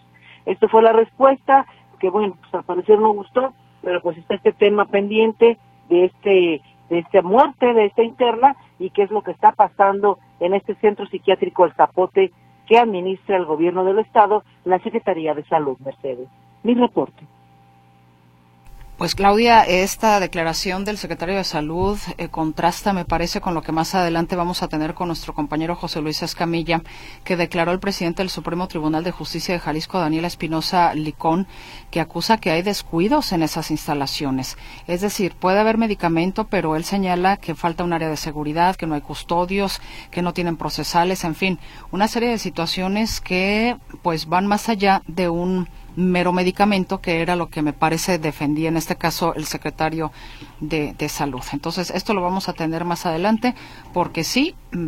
[0.45, 1.65] Esto fue la respuesta
[1.99, 3.53] que, bueno, pues al parecer no gustó,
[3.83, 5.57] pero pues está este tema pendiente
[5.89, 10.19] de este de esta muerte de esta interna y qué es lo que está pasando
[10.39, 12.31] en este centro psiquiátrico El Zapote
[12.67, 16.29] que administra el gobierno del estado, la Secretaría de Salud, Mercedes.
[16.63, 17.25] Mi reporte.
[18.95, 23.71] Pues Claudia, esta declaración del secretario de Salud eh, contrasta, me parece, con lo que
[23.71, 26.83] más adelante vamos a tener con nuestro compañero José Luis Escamilla,
[27.23, 31.47] que declaró el presidente del Supremo Tribunal de Justicia de Jalisco, Daniel Espinosa Licón,
[31.89, 34.57] que acusa que hay descuidos en esas instalaciones.
[34.85, 38.85] Es decir, puede haber medicamento, pero él señala que falta un área de seguridad, que
[38.85, 44.27] no hay custodios, que no tienen procesales, en fin, una serie de situaciones que pues
[44.27, 48.77] van más allá de un mero medicamento, que era lo que me parece defendía en
[48.77, 50.11] este caso el secretario
[50.59, 51.43] de, Salud.
[51.51, 53.53] Entonces, esto lo vamos a tener más adelante,
[53.93, 54.87] porque sí, mm,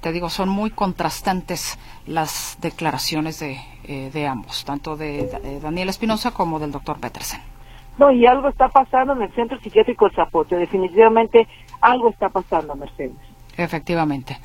[0.00, 6.32] te, digo, son muy contrastantes las declaraciones de, eh, de ambos, tanto de, Daniel Espinosa
[6.32, 7.40] como del doctor Petersen.
[7.98, 10.56] No, y algo está pasando en el Centro Psiquiátrico El Zapote.
[10.56, 11.46] Definitivamente
[11.80, 13.14] algo está pasando, Mercedes.
[13.56, 14.38] Efectivamente.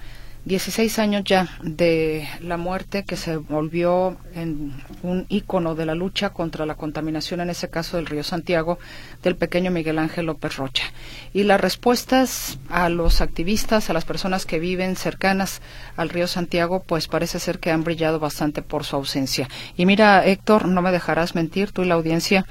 [0.48, 6.30] 16 años ya de la muerte que se volvió en un ícono de la lucha
[6.30, 8.80] contra la contaminación, en ese caso del río Santiago,
[9.24, 10.86] del pequeño Miguel Ángel López Rocha.
[11.34, 15.62] Y las respuestas a los activistas, a las personas que viven cercanas
[15.98, 19.50] al río Santiago, pues parece ser que han brillado bastante por su ausencia.
[19.76, 22.46] Y mira, Héctor, no me dejarás mentir, tú y la audiencia,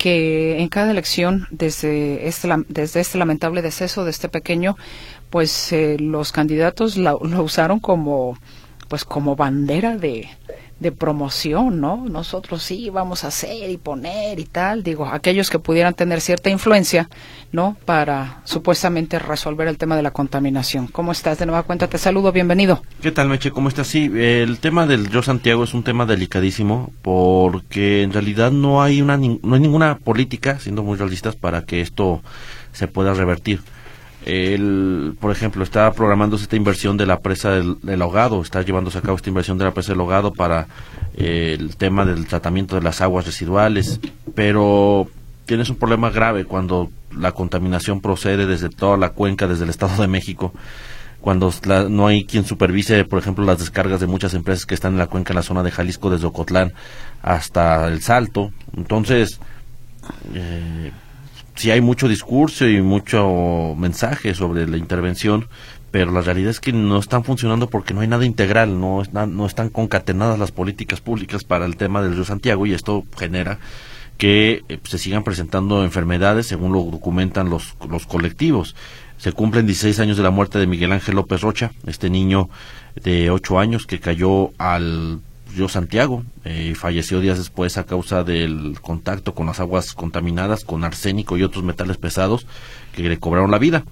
[0.00, 4.76] que en cada elección, desde este, desde este lamentable deceso de este pequeño,
[5.30, 8.36] pues eh, los candidatos lo usaron como,
[8.88, 10.28] pues como bandera de,
[10.80, 12.04] de promoción, ¿no?
[12.08, 16.48] Nosotros sí vamos a hacer y poner y tal, digo, aquellos que pudieran tener cierta
[16.48, 17.10] influencia,
[17.52, 17.76] ¿no?
[17.84, 20.86] Para supuestamente resolver el tema de la contaminación.
[20.86, 21.38] ¿Cómo estás?
[21.38, 22.82] De nueva cuenta te saludo, bienvenido.
[23.02, 23.50] ¿Qué tal, Meche?
[23.50, 23.88] ¿Cómo estás?
[23.88, 29.02] Sí, el tema del Yo Santiago es un tema delicadísimo porque en realidad no hay
[29.02, 32.22] una no hay ninguna política, siendo muy realistas, para que esto
[32.72, 33.60] se pueda revertir.
[34.26, 39.00] Él, por ejemplo, está programándose esta inversión de la presa del, ahogado, está llevándose a
[39.00, 40.66] cabo esta inversión de la presa del ahogado para
[41.16, 43.98] eh, el tema del tratamiento de las aguas residuales,
[44.34, 45.08] pero
[45.46, 50.02] tienes un problema grave cuando la contaminación procede desde toda la cuenca, desde el Estado
[50.02, 50.52] de México,
[51.20, 51.52] cuando
[51.88, 55.06] no hay quien supervise, por ejemplo, las descargas de muchas empresas que están en la
[55.06, 56.72] cuenca, en la zona de Jalisco, desde Ocotlán
[57.22, 58.52] hasta El Salto.
[58.76, 59.40] Entonces,
[60.34, 60.92] eh,
[61.60, 65.46] sí hay mucho discurso y mucho mensaje sobre la intervención,
[65.90, 69.36] pero la realidad es que no están funcionando porque no hay nada integral, no están,
[69.36, 73.58] no están concatenadas las políticas públicas para el tema del río Santiago y esto genera
[74.16, 78.74] que eh, se sigan presentando enfermedades según lo documentan los, los colectivos.
[79.18, 82.48] Se cumplen 16 años de la muerte de Miguel Ángel López Rocha, este niño
[82.94, 85.20] de 8 años que cayó al
[85.54, 90.84] yo Santiago eh, falleció días después a causa del contacto con las aguas contaminadas con
[90.84, 92.46] arsénico y otros metales pesados
[92.94, 93.84] que le cobraron la vida.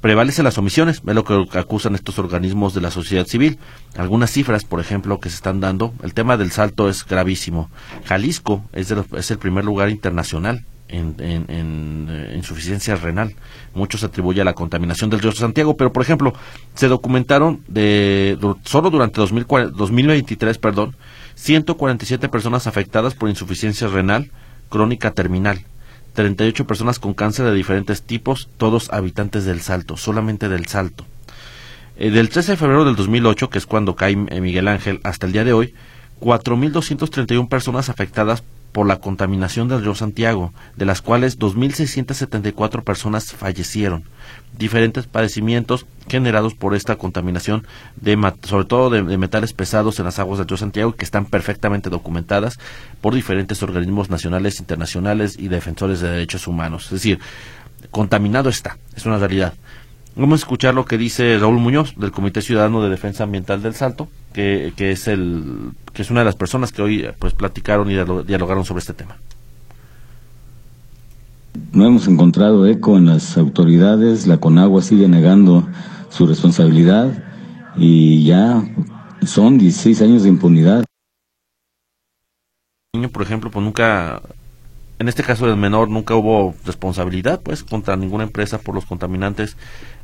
[0.00, 3.58] Prevalecen las omisiones, es lo que acusan estos organismos de la sociedad civil.
[3.96, 7.70] Algunas cifras, por ejemplo, que se están dando, el tema del salto es gravísimo.
[8.04, 13.34] Jalisco es, es el primer lugar internacional en, en, eh, insuficiencia renal.
[13.74, 16.34] Mucho se atribuye a la contaminación del río Santiago, pero por ejemplo,
[16.74, 20.96] se documentaron de solo durante 2023, perdón,
[21.34, 24.30] 147 personas afectadas por insuficiencia renal
[24.68, 25.60] crónica terminal.
[26.14, 31.04] 38 personas con cáncer de diferentes tipos, todos habitantes del Salto, solamente del Salto.
[31.98, 35.26] Eh, del 13 de febrero del 2008, que es cuando cae eh, Miguel Ángel, hasta
[35.26, 35.74] el día de hoy,
[36.20, 44.04] 4.231 personas afectadas por la contaminación del río Santiago, de las cuales 2.674 personas fallecieron.
[44.58, 50.38] Diferentes padecimientos generados por esta contaminación, de, sobre todo de, metales pesados en las aguas
[50.38, 52.58] del río Santiago, que están perfectamente documentadas
[53.00, 56.84] por diferentes organismos nacionales, internacionales y defensores de derechos humanos.
[56.86, 57.18] Es decir,
[57.90, 59.54] contaminado está, es una realidad.
[60.18, 63.74] Vamos a escuchar lo que dice Raúl Muñoz del Comité Ciudadano de Defensa Ambiental del
[63.74, 67.94] Salto, que, es el que es una de las personas que hoy pues platicaron y
[68.24, 69.16] dialogaron sobre este tema.
[71.72, 75.68] No hemos encontrado eco en las autoridades, la Conagua sigue negando
[76.08, 77.22] su responsabilidad
[77.76, 78.64] y ya
[79.26, 80.84] son 16 años de impunidad.
[82.94, 84.22] Niño, por ejemplo, pues nunca
[84.98, 89.56] en este caso del menor nunca hubo responsabilidad pues contra ninguna empresa por los contaminantes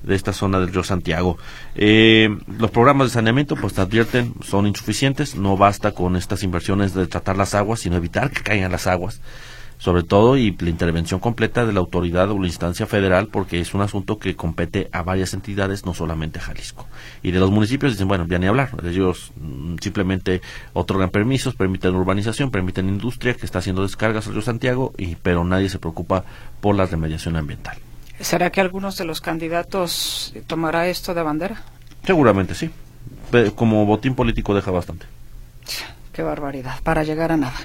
[0.03, 1.39] de esta zona del río Santiago.
[1.75, 2.29] Eh,
[2.59, 7.07] los programas de saneamiento pues te advierten son insuficientes, no basta con estas inversiones de
[7.07, 9.21] tratar las aguas, sino evitar que caigan las aguas
[9.83, 13.75] sobre todo y la intervención completa de la autoridad o la instancia federal porque es
[13.75, 16.87] un asunto que compete a varias entidades, no solamente a Jalisco.
[17.21, 20.41] Y de los municipios dicen, bueno, ya ni hablar, ellos mm, simplemente
[20.73, 25.43] otorgan permisos, permiten urbanización, permiten industria que está haciendo descargas al río Santiago, y, pero
[25.43, 26.23] nadie se preocupa
[26.61, 27.77] por la remediación ambiental.
[28.21, 31.61] ¿Será que algunos de los candidatos tomará esto de bandera?
[32.05, 32.71] Seguramente sí.
[33.57, 35.07] Como botín político deja bastante.
[36.13, 37.57] Qué barbaridad, para llegar a nada.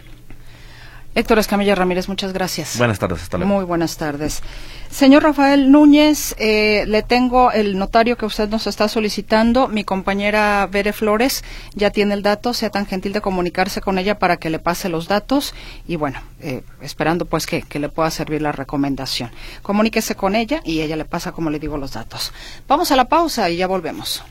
[1.18, 2.78] Héctor Escamilla Ramírez, muchas gracias.
[2.78, 3.52] Buenas tardes, hasta luego.
[3.52, 4.44] Muy buenas tardes.
[4.92, 9.68] Señor Rafael Núñez, eh, le tengo el notario que usted nos está solicitando.
[9.68, 12.54] Mi compañera Bere Flores ya tiene el dato.
[12.54, 15.56] Sea tan gentil de comunicarse con ella para que le pase los datos.
[15.88, 19.32] Y bueno, eh, esperando pues que, que le pueda servir la recomendación.
[19.64, 22.32] Comuníquese con ella y ella le pasa, como le digo, los datos.
[22.68, 24.24] Vamos a la pausa y ya volvemos.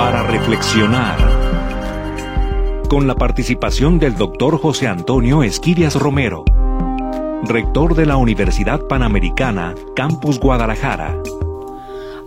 [0.00, 1.18] Para reflexionar.
[2.88, 6.46] Con la participación del doctor José Antonio Esquirias Romero,
[7.42, 11.18] rector de la Universidad Panamericana, Campus Guadalajara.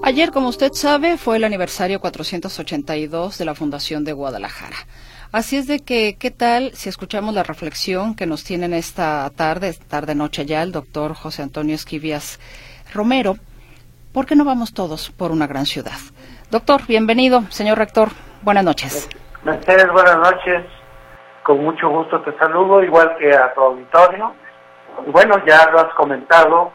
[0.04, 4.78] Ayer, como usted sabe, fue el aniversario 482 de la Fundación de Guadalajara.
[5.32, 9.74] Así es de que, ¿qué tal si escuchamos la reflexión que nos tienen esta tarde,
[9.74, 12.40] tarde-noche ya, el doctor José Antonio Esquivias
[12.94, 13.40] Romero?
[14.12, 15.98] ¿Por qué no vamos todos por una gran ciudad?
[16.54, 17.42] Doctor, bienvenido.
[17.50, 18.10] Señor rector,
[18.44, 19.10] buenas noches.
[19.44, 20.64] Mercedes, buenas noches.
[21.42, 24.36] Con mucho gusto te saludo, igual que a tu auditorio.
[25.08, 26.72] Y bueno, ya lo has comentado.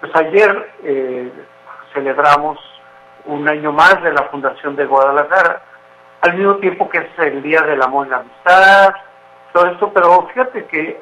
[0.00, 1.32] Pues ayer eh,
[1.94, 2.58] celebramos
[3.26, 5.62] un año más de la Fundación de Guadalajara,
[6.22, 8.92] al mismo tiempo que es el Día del Amor y la Amistad,
[9.52, 11.00] todo esto, pero fíjate que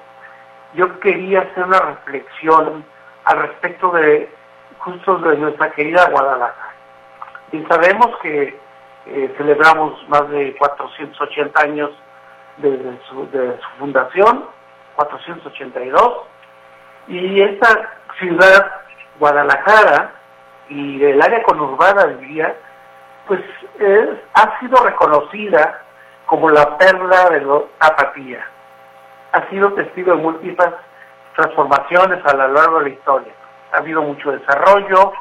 [0.75, 2.85] yo quería hacer una reflexión
[3.25, 4.31] al respecto de
[4.77, 6.70] justo de nuestra querida Guadalajara.
[7.53, 8.59] Y sabemos que
[9.07, 11.91] eh, celebramos más de 480 años
[12.59, 14.45] de su, de su fundación,
[14.97, 16.23] 482,
[17.09, 18.73] y esta ciudad,
[19.19, 20.13] Guadalajara,
[20.69, 22.55] y del área conurbada diría,
[23.27, 23.41] pues
[24.35, 25.83] ha sido reconocida
[26.27, 28.47] como la perla de la apatía.
[29.33, 30.71] Ha sido testigo de múltiples
[31.35, 33.33] transformaciones a lo largo de la historia.
[33.73, 35.13] Ha habido mucho desarrollo,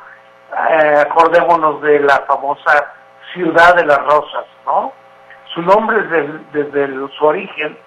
[0.52, 2.94] eh, acordémonos de la famosa
[3.34, 4.94] ciudad de las rosas, ¿no?
[5.54, 6.04] Su nombre
[6.52, 6.88] desde,
[7.18, 7.78] su origen,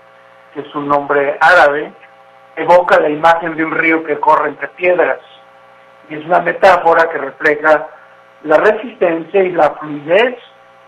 [0.54, 1.92] que es un nombre árabe,
[2.56, 5.18] evoca la imagen de un río que corre entre piedras
[6.16, 7.88] es una metáfora que refleja
[8.44, 10.36] la resistencia y la fluidez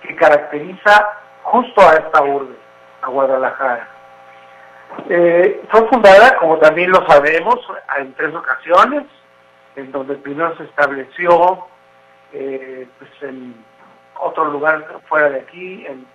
[0.02, 1.08] que caracteriza
[1.42, 2.54] justo a esta urbe,
[3.02, 3.88] a Guadalajara.
[5.08, 7.56] Eh, fue fundada, como también lo sabemos,
[7.98, 9.04] en tres ocasiones,
[9.76, 11.66] en donde primero se estableció
[12.32, 13.54] eh, pues en
[14.20, 16.06] otro lugar fuera de aquí, en,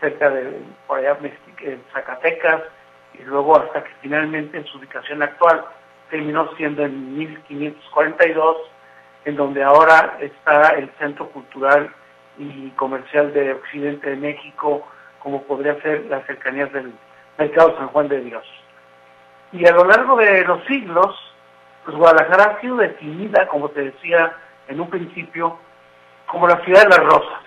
[0.00, 1.16] cerca de por allá
[1.60, 2.62] en Zacatecas,
[3.14, 5.64] y luego hasta que finalmente en su ubicación actual
[6.10, 8.56] terminó siendo en 1542,
[9.24, 11.90] en donde ahora está el Centro Cultural
[12.38, 14.86] y Comercial de Occidente de México,
[15.20, 16.92] como podría ser las cercanías del
[17.38, 18.44] Mercado San Juan de Dios.
[19.52, 21.25] Y a lo largo de los siglos,
[21.86, 24.34] pues Guadalajara ha sido definida, como te decía
[24.68, 25.58] en un principio,
[26.26, 27.40] como la ciudad de las rosas.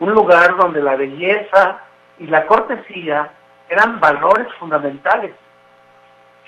[0.00, 1.78] Un lugar donde la belleza
[2.18, 3.30] y la cortesía
[3.70, 5.32] eran valores fundamentales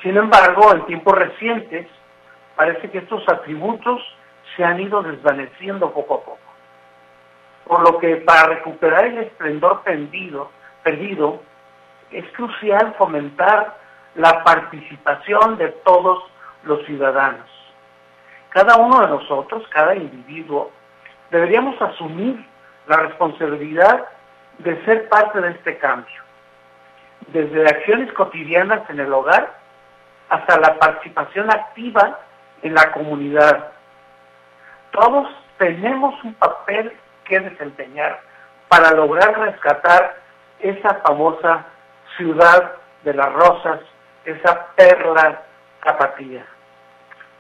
[0.03, 1.89] sin embargo, en tiempos recientes,
[2.55, 4.01] parece que estos atributos
[4.57, 6.39] se han ido desvaneciendo poco a poco.
[7.67, 10.51] Por lo que para recuperar el esplendor perdido,
[10.85, 11.41] perdido
[12.13, 13.77] es crucial fomentar
[14.15, 16.23] la participación de todos
[16.65, 17.49] los ciudadanos.
[18.51, 20.71] Cada uno de nosotros, cada individuo,
[21.31, 22.45] deberíamos asumir
[22.87, 24.07] la responsabilidad
[24.59, 26.23] de ser parte de este cambio.
[27.29, 29.59] Desde acciones cotidianas en el hogar
[30.29, 32.19] hasta la participación activa
[32.63, 33.73] en la comunidad.
[34.93, 35.29] Todos
[35.59, 36.93] tenemos un papel
[37.25, 38.21] que desempeñar
[38.69, 40.17] para lograr rescatar
[40.61, 41.67] esa famosa
[42.17, 42.73] ciudad
[43.05, 43.81] de las rosas,
[44.25, 45.43] esa perla
[45.89, 46.45] capatía.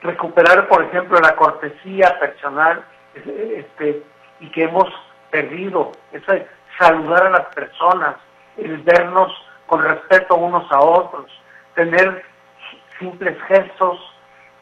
[0.03, 2.82] Recuperar, por ejemplo, la cortesía personal
[3.14, 4.03] este,
[4.40, 4.88] y que hemos
[5.30, 6.38] perdido, esa,
[6.78, 8.16] saludar a las personas,
[8.57, 9.32] el vernos
[9.66, 11.26] con respeto unos a otros,
[11.74, 12.24] tener
[12.99, 13.99] simples gestos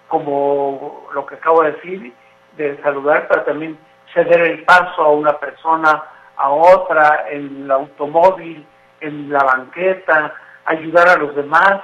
[0.09, 2.13] como lo que acabo de decir,
[2.57, 3.79] de saludar, pero también
[4.15, 6.03] ceder el paso a una persona,
[6.37, 8.67] a otra, en el automóvil,
[9.01, 10.35] en la banqueta,
[10.65, 11.83] ayudar a los demás,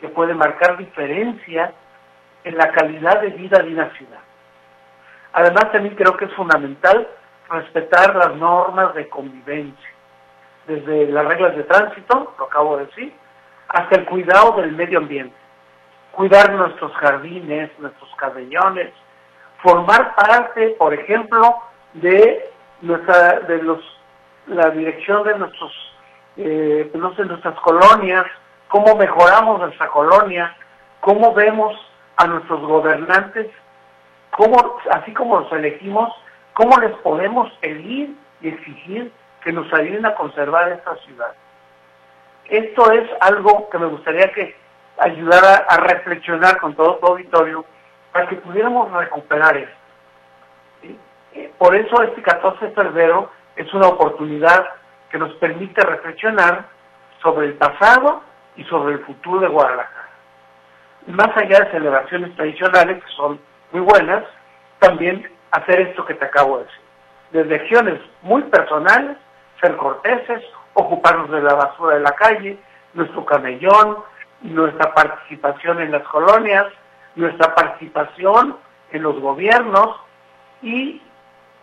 [0.00, 1.72] que puede marcar diferencia
[2.44, 4.20] en la calidad de vida de una ciudad.
[5.32, 7.08] Además, también creo que es fundamental
[7.48, 9.90] respetar las normas de convivencia,
[10.66, 13.12] desde las reglas de tránsito, lo acabo de decir,
[13.68, 15.34] hasta el cuidado del medio ambiente
[16.18, 18.92] cuidar nuestros jardines, nuestros cabellones,
[19.62, 21.58] formar parte, por ejemplo,
[21.94, 23.78] de nuestra, de los,
[24.48, 25.72] la dirección de nuestros,
[26.36, 28.26] eh, no sé, nuestras colonias,
[28.68, 30.54] cómo mejoramos nuestra colonia,
[31.00, 31.74] cómo vemos
[32.16, 33.48] a nuestros gobernantes,
[34.30, 36.12] cómo, así como los elegimos,
[36.54, 39.12] cómo les podemos pedir y exigir
[39.42, 41.32] que nos ayuden a conservar esta ciudad.
[42.48, 44.56] Esto es algo que me gustaría que
[44.98, 47.64] ayudar a, reflexionar con todo tu auditorio
[48.12, 49.72] para que pudiéramos recuperar eso.
[51.58, 54.66] Por eso este 14 de febrero es una oportunidad
[55.10, 56.64] que nos permite reflexionar
[57.22, 58.22] sobre el pasado
[58.58, 60.08] y sobre el futuro de Guadalajara.
[61.06, 63.40] Más allá de celebraciones tradicionales, que son
[63.72, 64.24] muy buenas,
[64.80, 66.80] también hacer esto que te acabo de decir.
[67.30, 69.16] Desde acciones muy personales,
[69.60, 70.42] ser corteses,
[70.74, 72.58] ocuparnos de la basura de la calle,
[72.94, 73.98] nuestro camellón,
[74.42, 76.66] nuestra participación en las colonias,
[77.14, 78.56] nuestra participación
[78.92, 79.96] en los gobiernos
[80.62, 81.00] y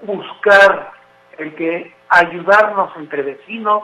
[0.02, 0.92] buscar
[1.38, 3.84] el que ayudarnos entre vecinos,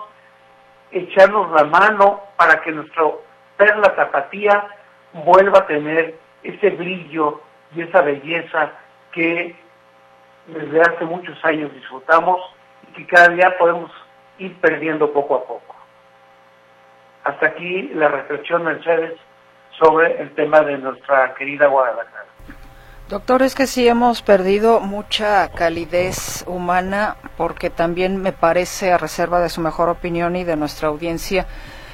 [0.92, 3.24] echarnos la mano para que nuestro
[3.58, 4.68] perla tapatía
[5.14, 7.42] vuelva a tener ese brillo
[7.76, 8.72] y esa belleza
[9.12, 9.56] que
[10.48, 12.40] desde hace muchos años disfrutamos
[12.88, 13.92] y que cada día podemos
[14.40, 15.76] ir perdiendo poco a poco.
[17.24, 19.14] Hasta aquí la reflexión, Mercedes,
[19.78, 22.31] sobre el tema de nuestra querida Guadalajara.
[23.12, 29.42] Doctor, es que sí hemos perdido mucha calidez humana porque también me parece, a reserva
[29.42, 31.46] de su mejor opinión y de nuestra audiencia,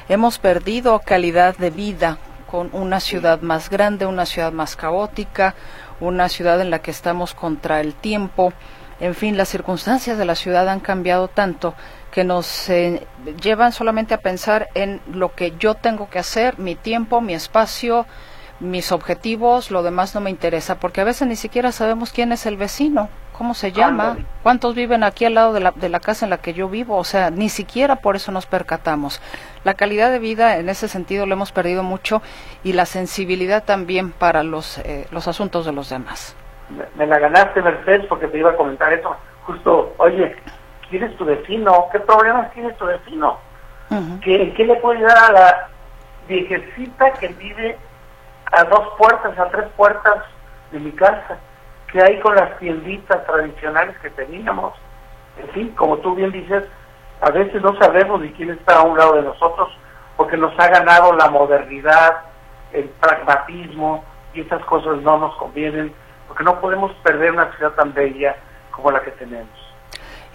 [0.09, 5.55] hemos perdido calidad de vida con una ciudad más grande, una ciudad más caótica,
[5.99, 8.53] una ciudad en la que estamos contra el tiempo.
[8.99, 11.73] En fin, las circunstancias de la ciudad han cambiado tanto
[12.11, 13.07] que nos eh,
[13.41, 18.05] llevan solamente a pensar en lo que yo tengo que hacer, mi tiempo, mi espacio,
[18.59, 22.45] mis objetivos, lo demás no me interesa, porque a veces ni siquiera sabemos quién es
[22.45, 26.25] el vecino, cómo se llama, cuántos viven aquí al lado de la, de la casa
[26.25, 29.21] en la que yo vivo, o sea, ni siquiera por eso nos percatamos.
[29.63, 32.21] La calidad de vida en ese sentido lo hemos perdido mucho
[32.63, 36.35] y la sensibilidad también para los, eh, los asuntos de los demás.
[36.95, 39.15] Me, la ganaste, Mercedes, porque te iba a comentar eso.
[39.43, 40.35] Justo, oye,
[40.89, 41.85] ¿quién es tu vecino?
[41.91, 43.37] ¿Qué problemas tiene tu vecino?
[44.21, 45.69] ¿Qué, ¿Qué le puede dar a la
[46.27, 47.77] viejecita que vive
[48.51, 50.23] a dos puertas, a tres puertas
[50.71, 51.37] de mi casa,
[51.91, 54.73] que hay con las tienditas tradicionales que teníamos.
[55.37, 56.63] En fin, como tú bien dices,
[57.21, 59.69] a veces no sabemos ni quién está a un lado de nosotros,
[60.15, 62.17] porque nos ha ganado la modernidad,
[62.73, 65.93] el pragmatismo, y esas cosas no nos convienen,
[66.27, 68.35] porque no podemos perder una ciudad tan bella
[68.71, 69.49] como la que tenemos.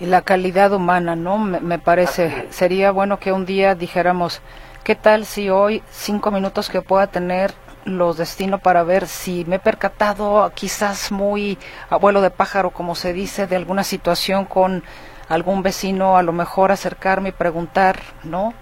[0.01, 1.39] Y la calidad humana, ¿no?
[1.39, 4.43] Me, me parece, sería bueno que un día dijéramos,
[4.83, 7.53] ¿qué tal si hoy cinco minutos que pueda tener
[7.85, 11.59] los destino para ver si me he percatado, quizás muy
[11.91, 14.83] abuelo de pájaro, como se dice, de alguna situación con
[15.29, 18.55] algún vecino, a lo mejor acercarme y preguntar, ¿no?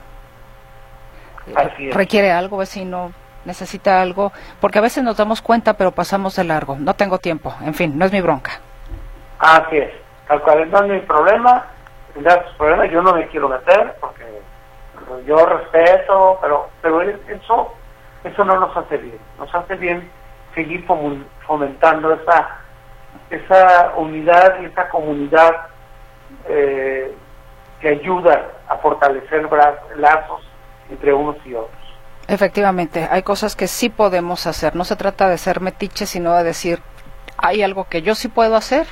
[1.93, 3.13] ¿Requiere algo, vecino?
[3.45, 4.33] ¿Necesita algo?
[4.61, 6.77] Porque a veces nos damos cuenta, pero pasamos de largo.
[6.79, 7.55] No tengo tiempo.
[7.63, 8.53] En fin, no es mi bronca.
[9.39, 9.91] Así es.
[10.29, 11.67] Tal cual no es mi problema.
[12.13, 12.91] Tendrá sus problemas.
[12.91, 14.25] Yo no me quiero meter porque
[15.27, 17.75] yo respeto, pero, pero eso
[18.25, 19.19] eso no nos hace bien.
[19.39, 20.11] Nos hace bien
[20.55, 20.85] seguir
[21.47, 22.59] fomentando esa,
[23.31, 25.69] esa unidad y esa comunidad
[26.49, 27.15] eh,
[27.81, 29.49] que ayuda a fortalecer
[29.97, 30.43] lazos
[30.91, 31.81] entre unos y otros.
[32.29, 34.77] Efectivamente, hay cosas que sí podemos hacer.
[34.77, 36.81] No se trata de ser metiche, sino de decir,
[37.39, 38.87] hay algo que yo sí puedo hacer,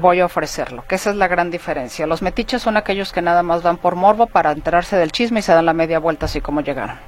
[0.00, 2.06] voy a ofrecerlo, que esa es la gran diferencia.
[2.06, 5.42] Los metiches son aquellos que nada más van por morbo para enterarse del chisme y
[5.42, 6.98] se dan la media vuelta así como llegaron.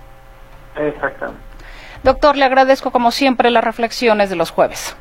[0.77, 1.41] Exactamente.
[2.03, 4.97] Doctor, le agradezco como siempre las reflexiones de los jueves.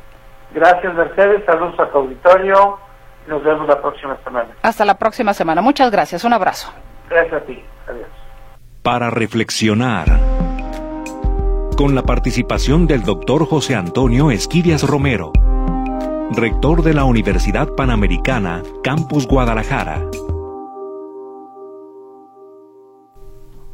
[0.52, 1.44] Gracias, Mercedes.
[1.44, 2.78] Saludos a tu auditorio.
[3.26, 4.48] Nos vemos la próxima semana.
[4.62, 5.60] Hasta la próxima semana.
[5.60, 6.24] Muchas gracias.
[6.24, 6.72] Un abrazo.
[7.10, 7.62] Gracias a ti.
[7.88, 8.08] Adiós.
[8.82, 10.06] Para reflexionar.
[11.76, 15.32] Con la participación del doctor José Antonio Esquirias Romero,
[16.30, 20.00] rector de la Universidad Panamericana, Campus Guadalajara.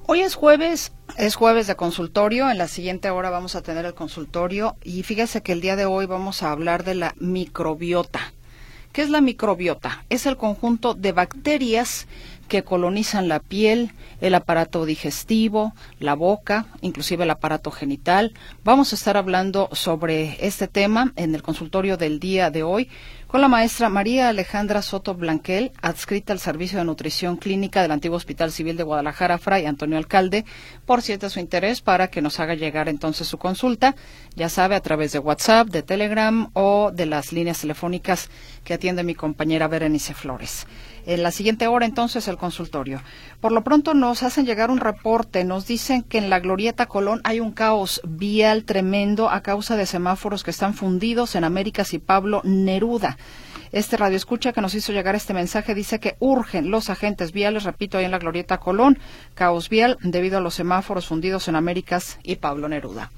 [0.06, 2.50] Hoy es jueves, es jueves de consultorio.
[2.50, 5.84] En la siguiente hora vamos a tener el consultorio y fíjese que el día de
[5.84, 8.32] hoy vamos a hablar de la microbiota.
[8.92, 10.04] ¿Qué es la microbiota?
[10.08, 12.08] Es el conjunto de bacterias
[12.48, 13.92] que colonizan la piel,
[14.22, 18.32] el aparato digestivo, la boca, inclusive el aparato genital.
[18.64, 22.88] Vamos a estar hablando sobre este tema en el consultorio del día de hoy
[23.30, 28.16] con la maestra María Alejandra Soto Blanquel, adscrita al Servicio de Nutrición Clínica del Antiguo
[28.16, 30.44] Hospital Civil de Guadalajara, Fray Antonio Alcalde,
[30.84, 33.94] por si su interés para que nos haga llegar entonces su consulta,
[34.34, 38.30] ya sabe, a través de WhatsApp, de Telegram o de las líneas telefónicas
[38.64, 40.66] que atiende mi compañera Berenice Flores.
[41.06, 43.02] En la siguiente hora entonces el consultorio.
[43.40, 47.20] Por lo pronto nos hacen llegar un reporte, nos dicen que en la Glorieta Colón
[47.24, 51.98] hay un caos vial tremendo a causa de semáforos que están fundidos en Américas y
[51.98, 53.16] Pablo Neruda.
[53.72, 57.62] Este radio escucha que nos hizo llegar este mensaje dice que urgen los agentes viales,
[57.62, 58.98] repito, ahí en la Glorieta Colón,
[59.34, 63.12] caos vial debido a los semáforos fundidos en Américas y Pablo Neruda.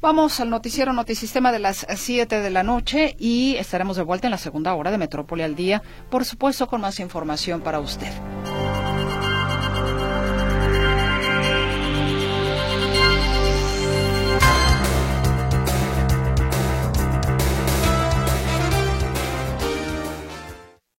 [0.00, 4.32] Vamos al noticiero Notisistema de las 7 de la noche y estaremos de vuelta en
[4.32, 8.12] la segunda hora de Metrópoli al día, por supuesto con más información para usted.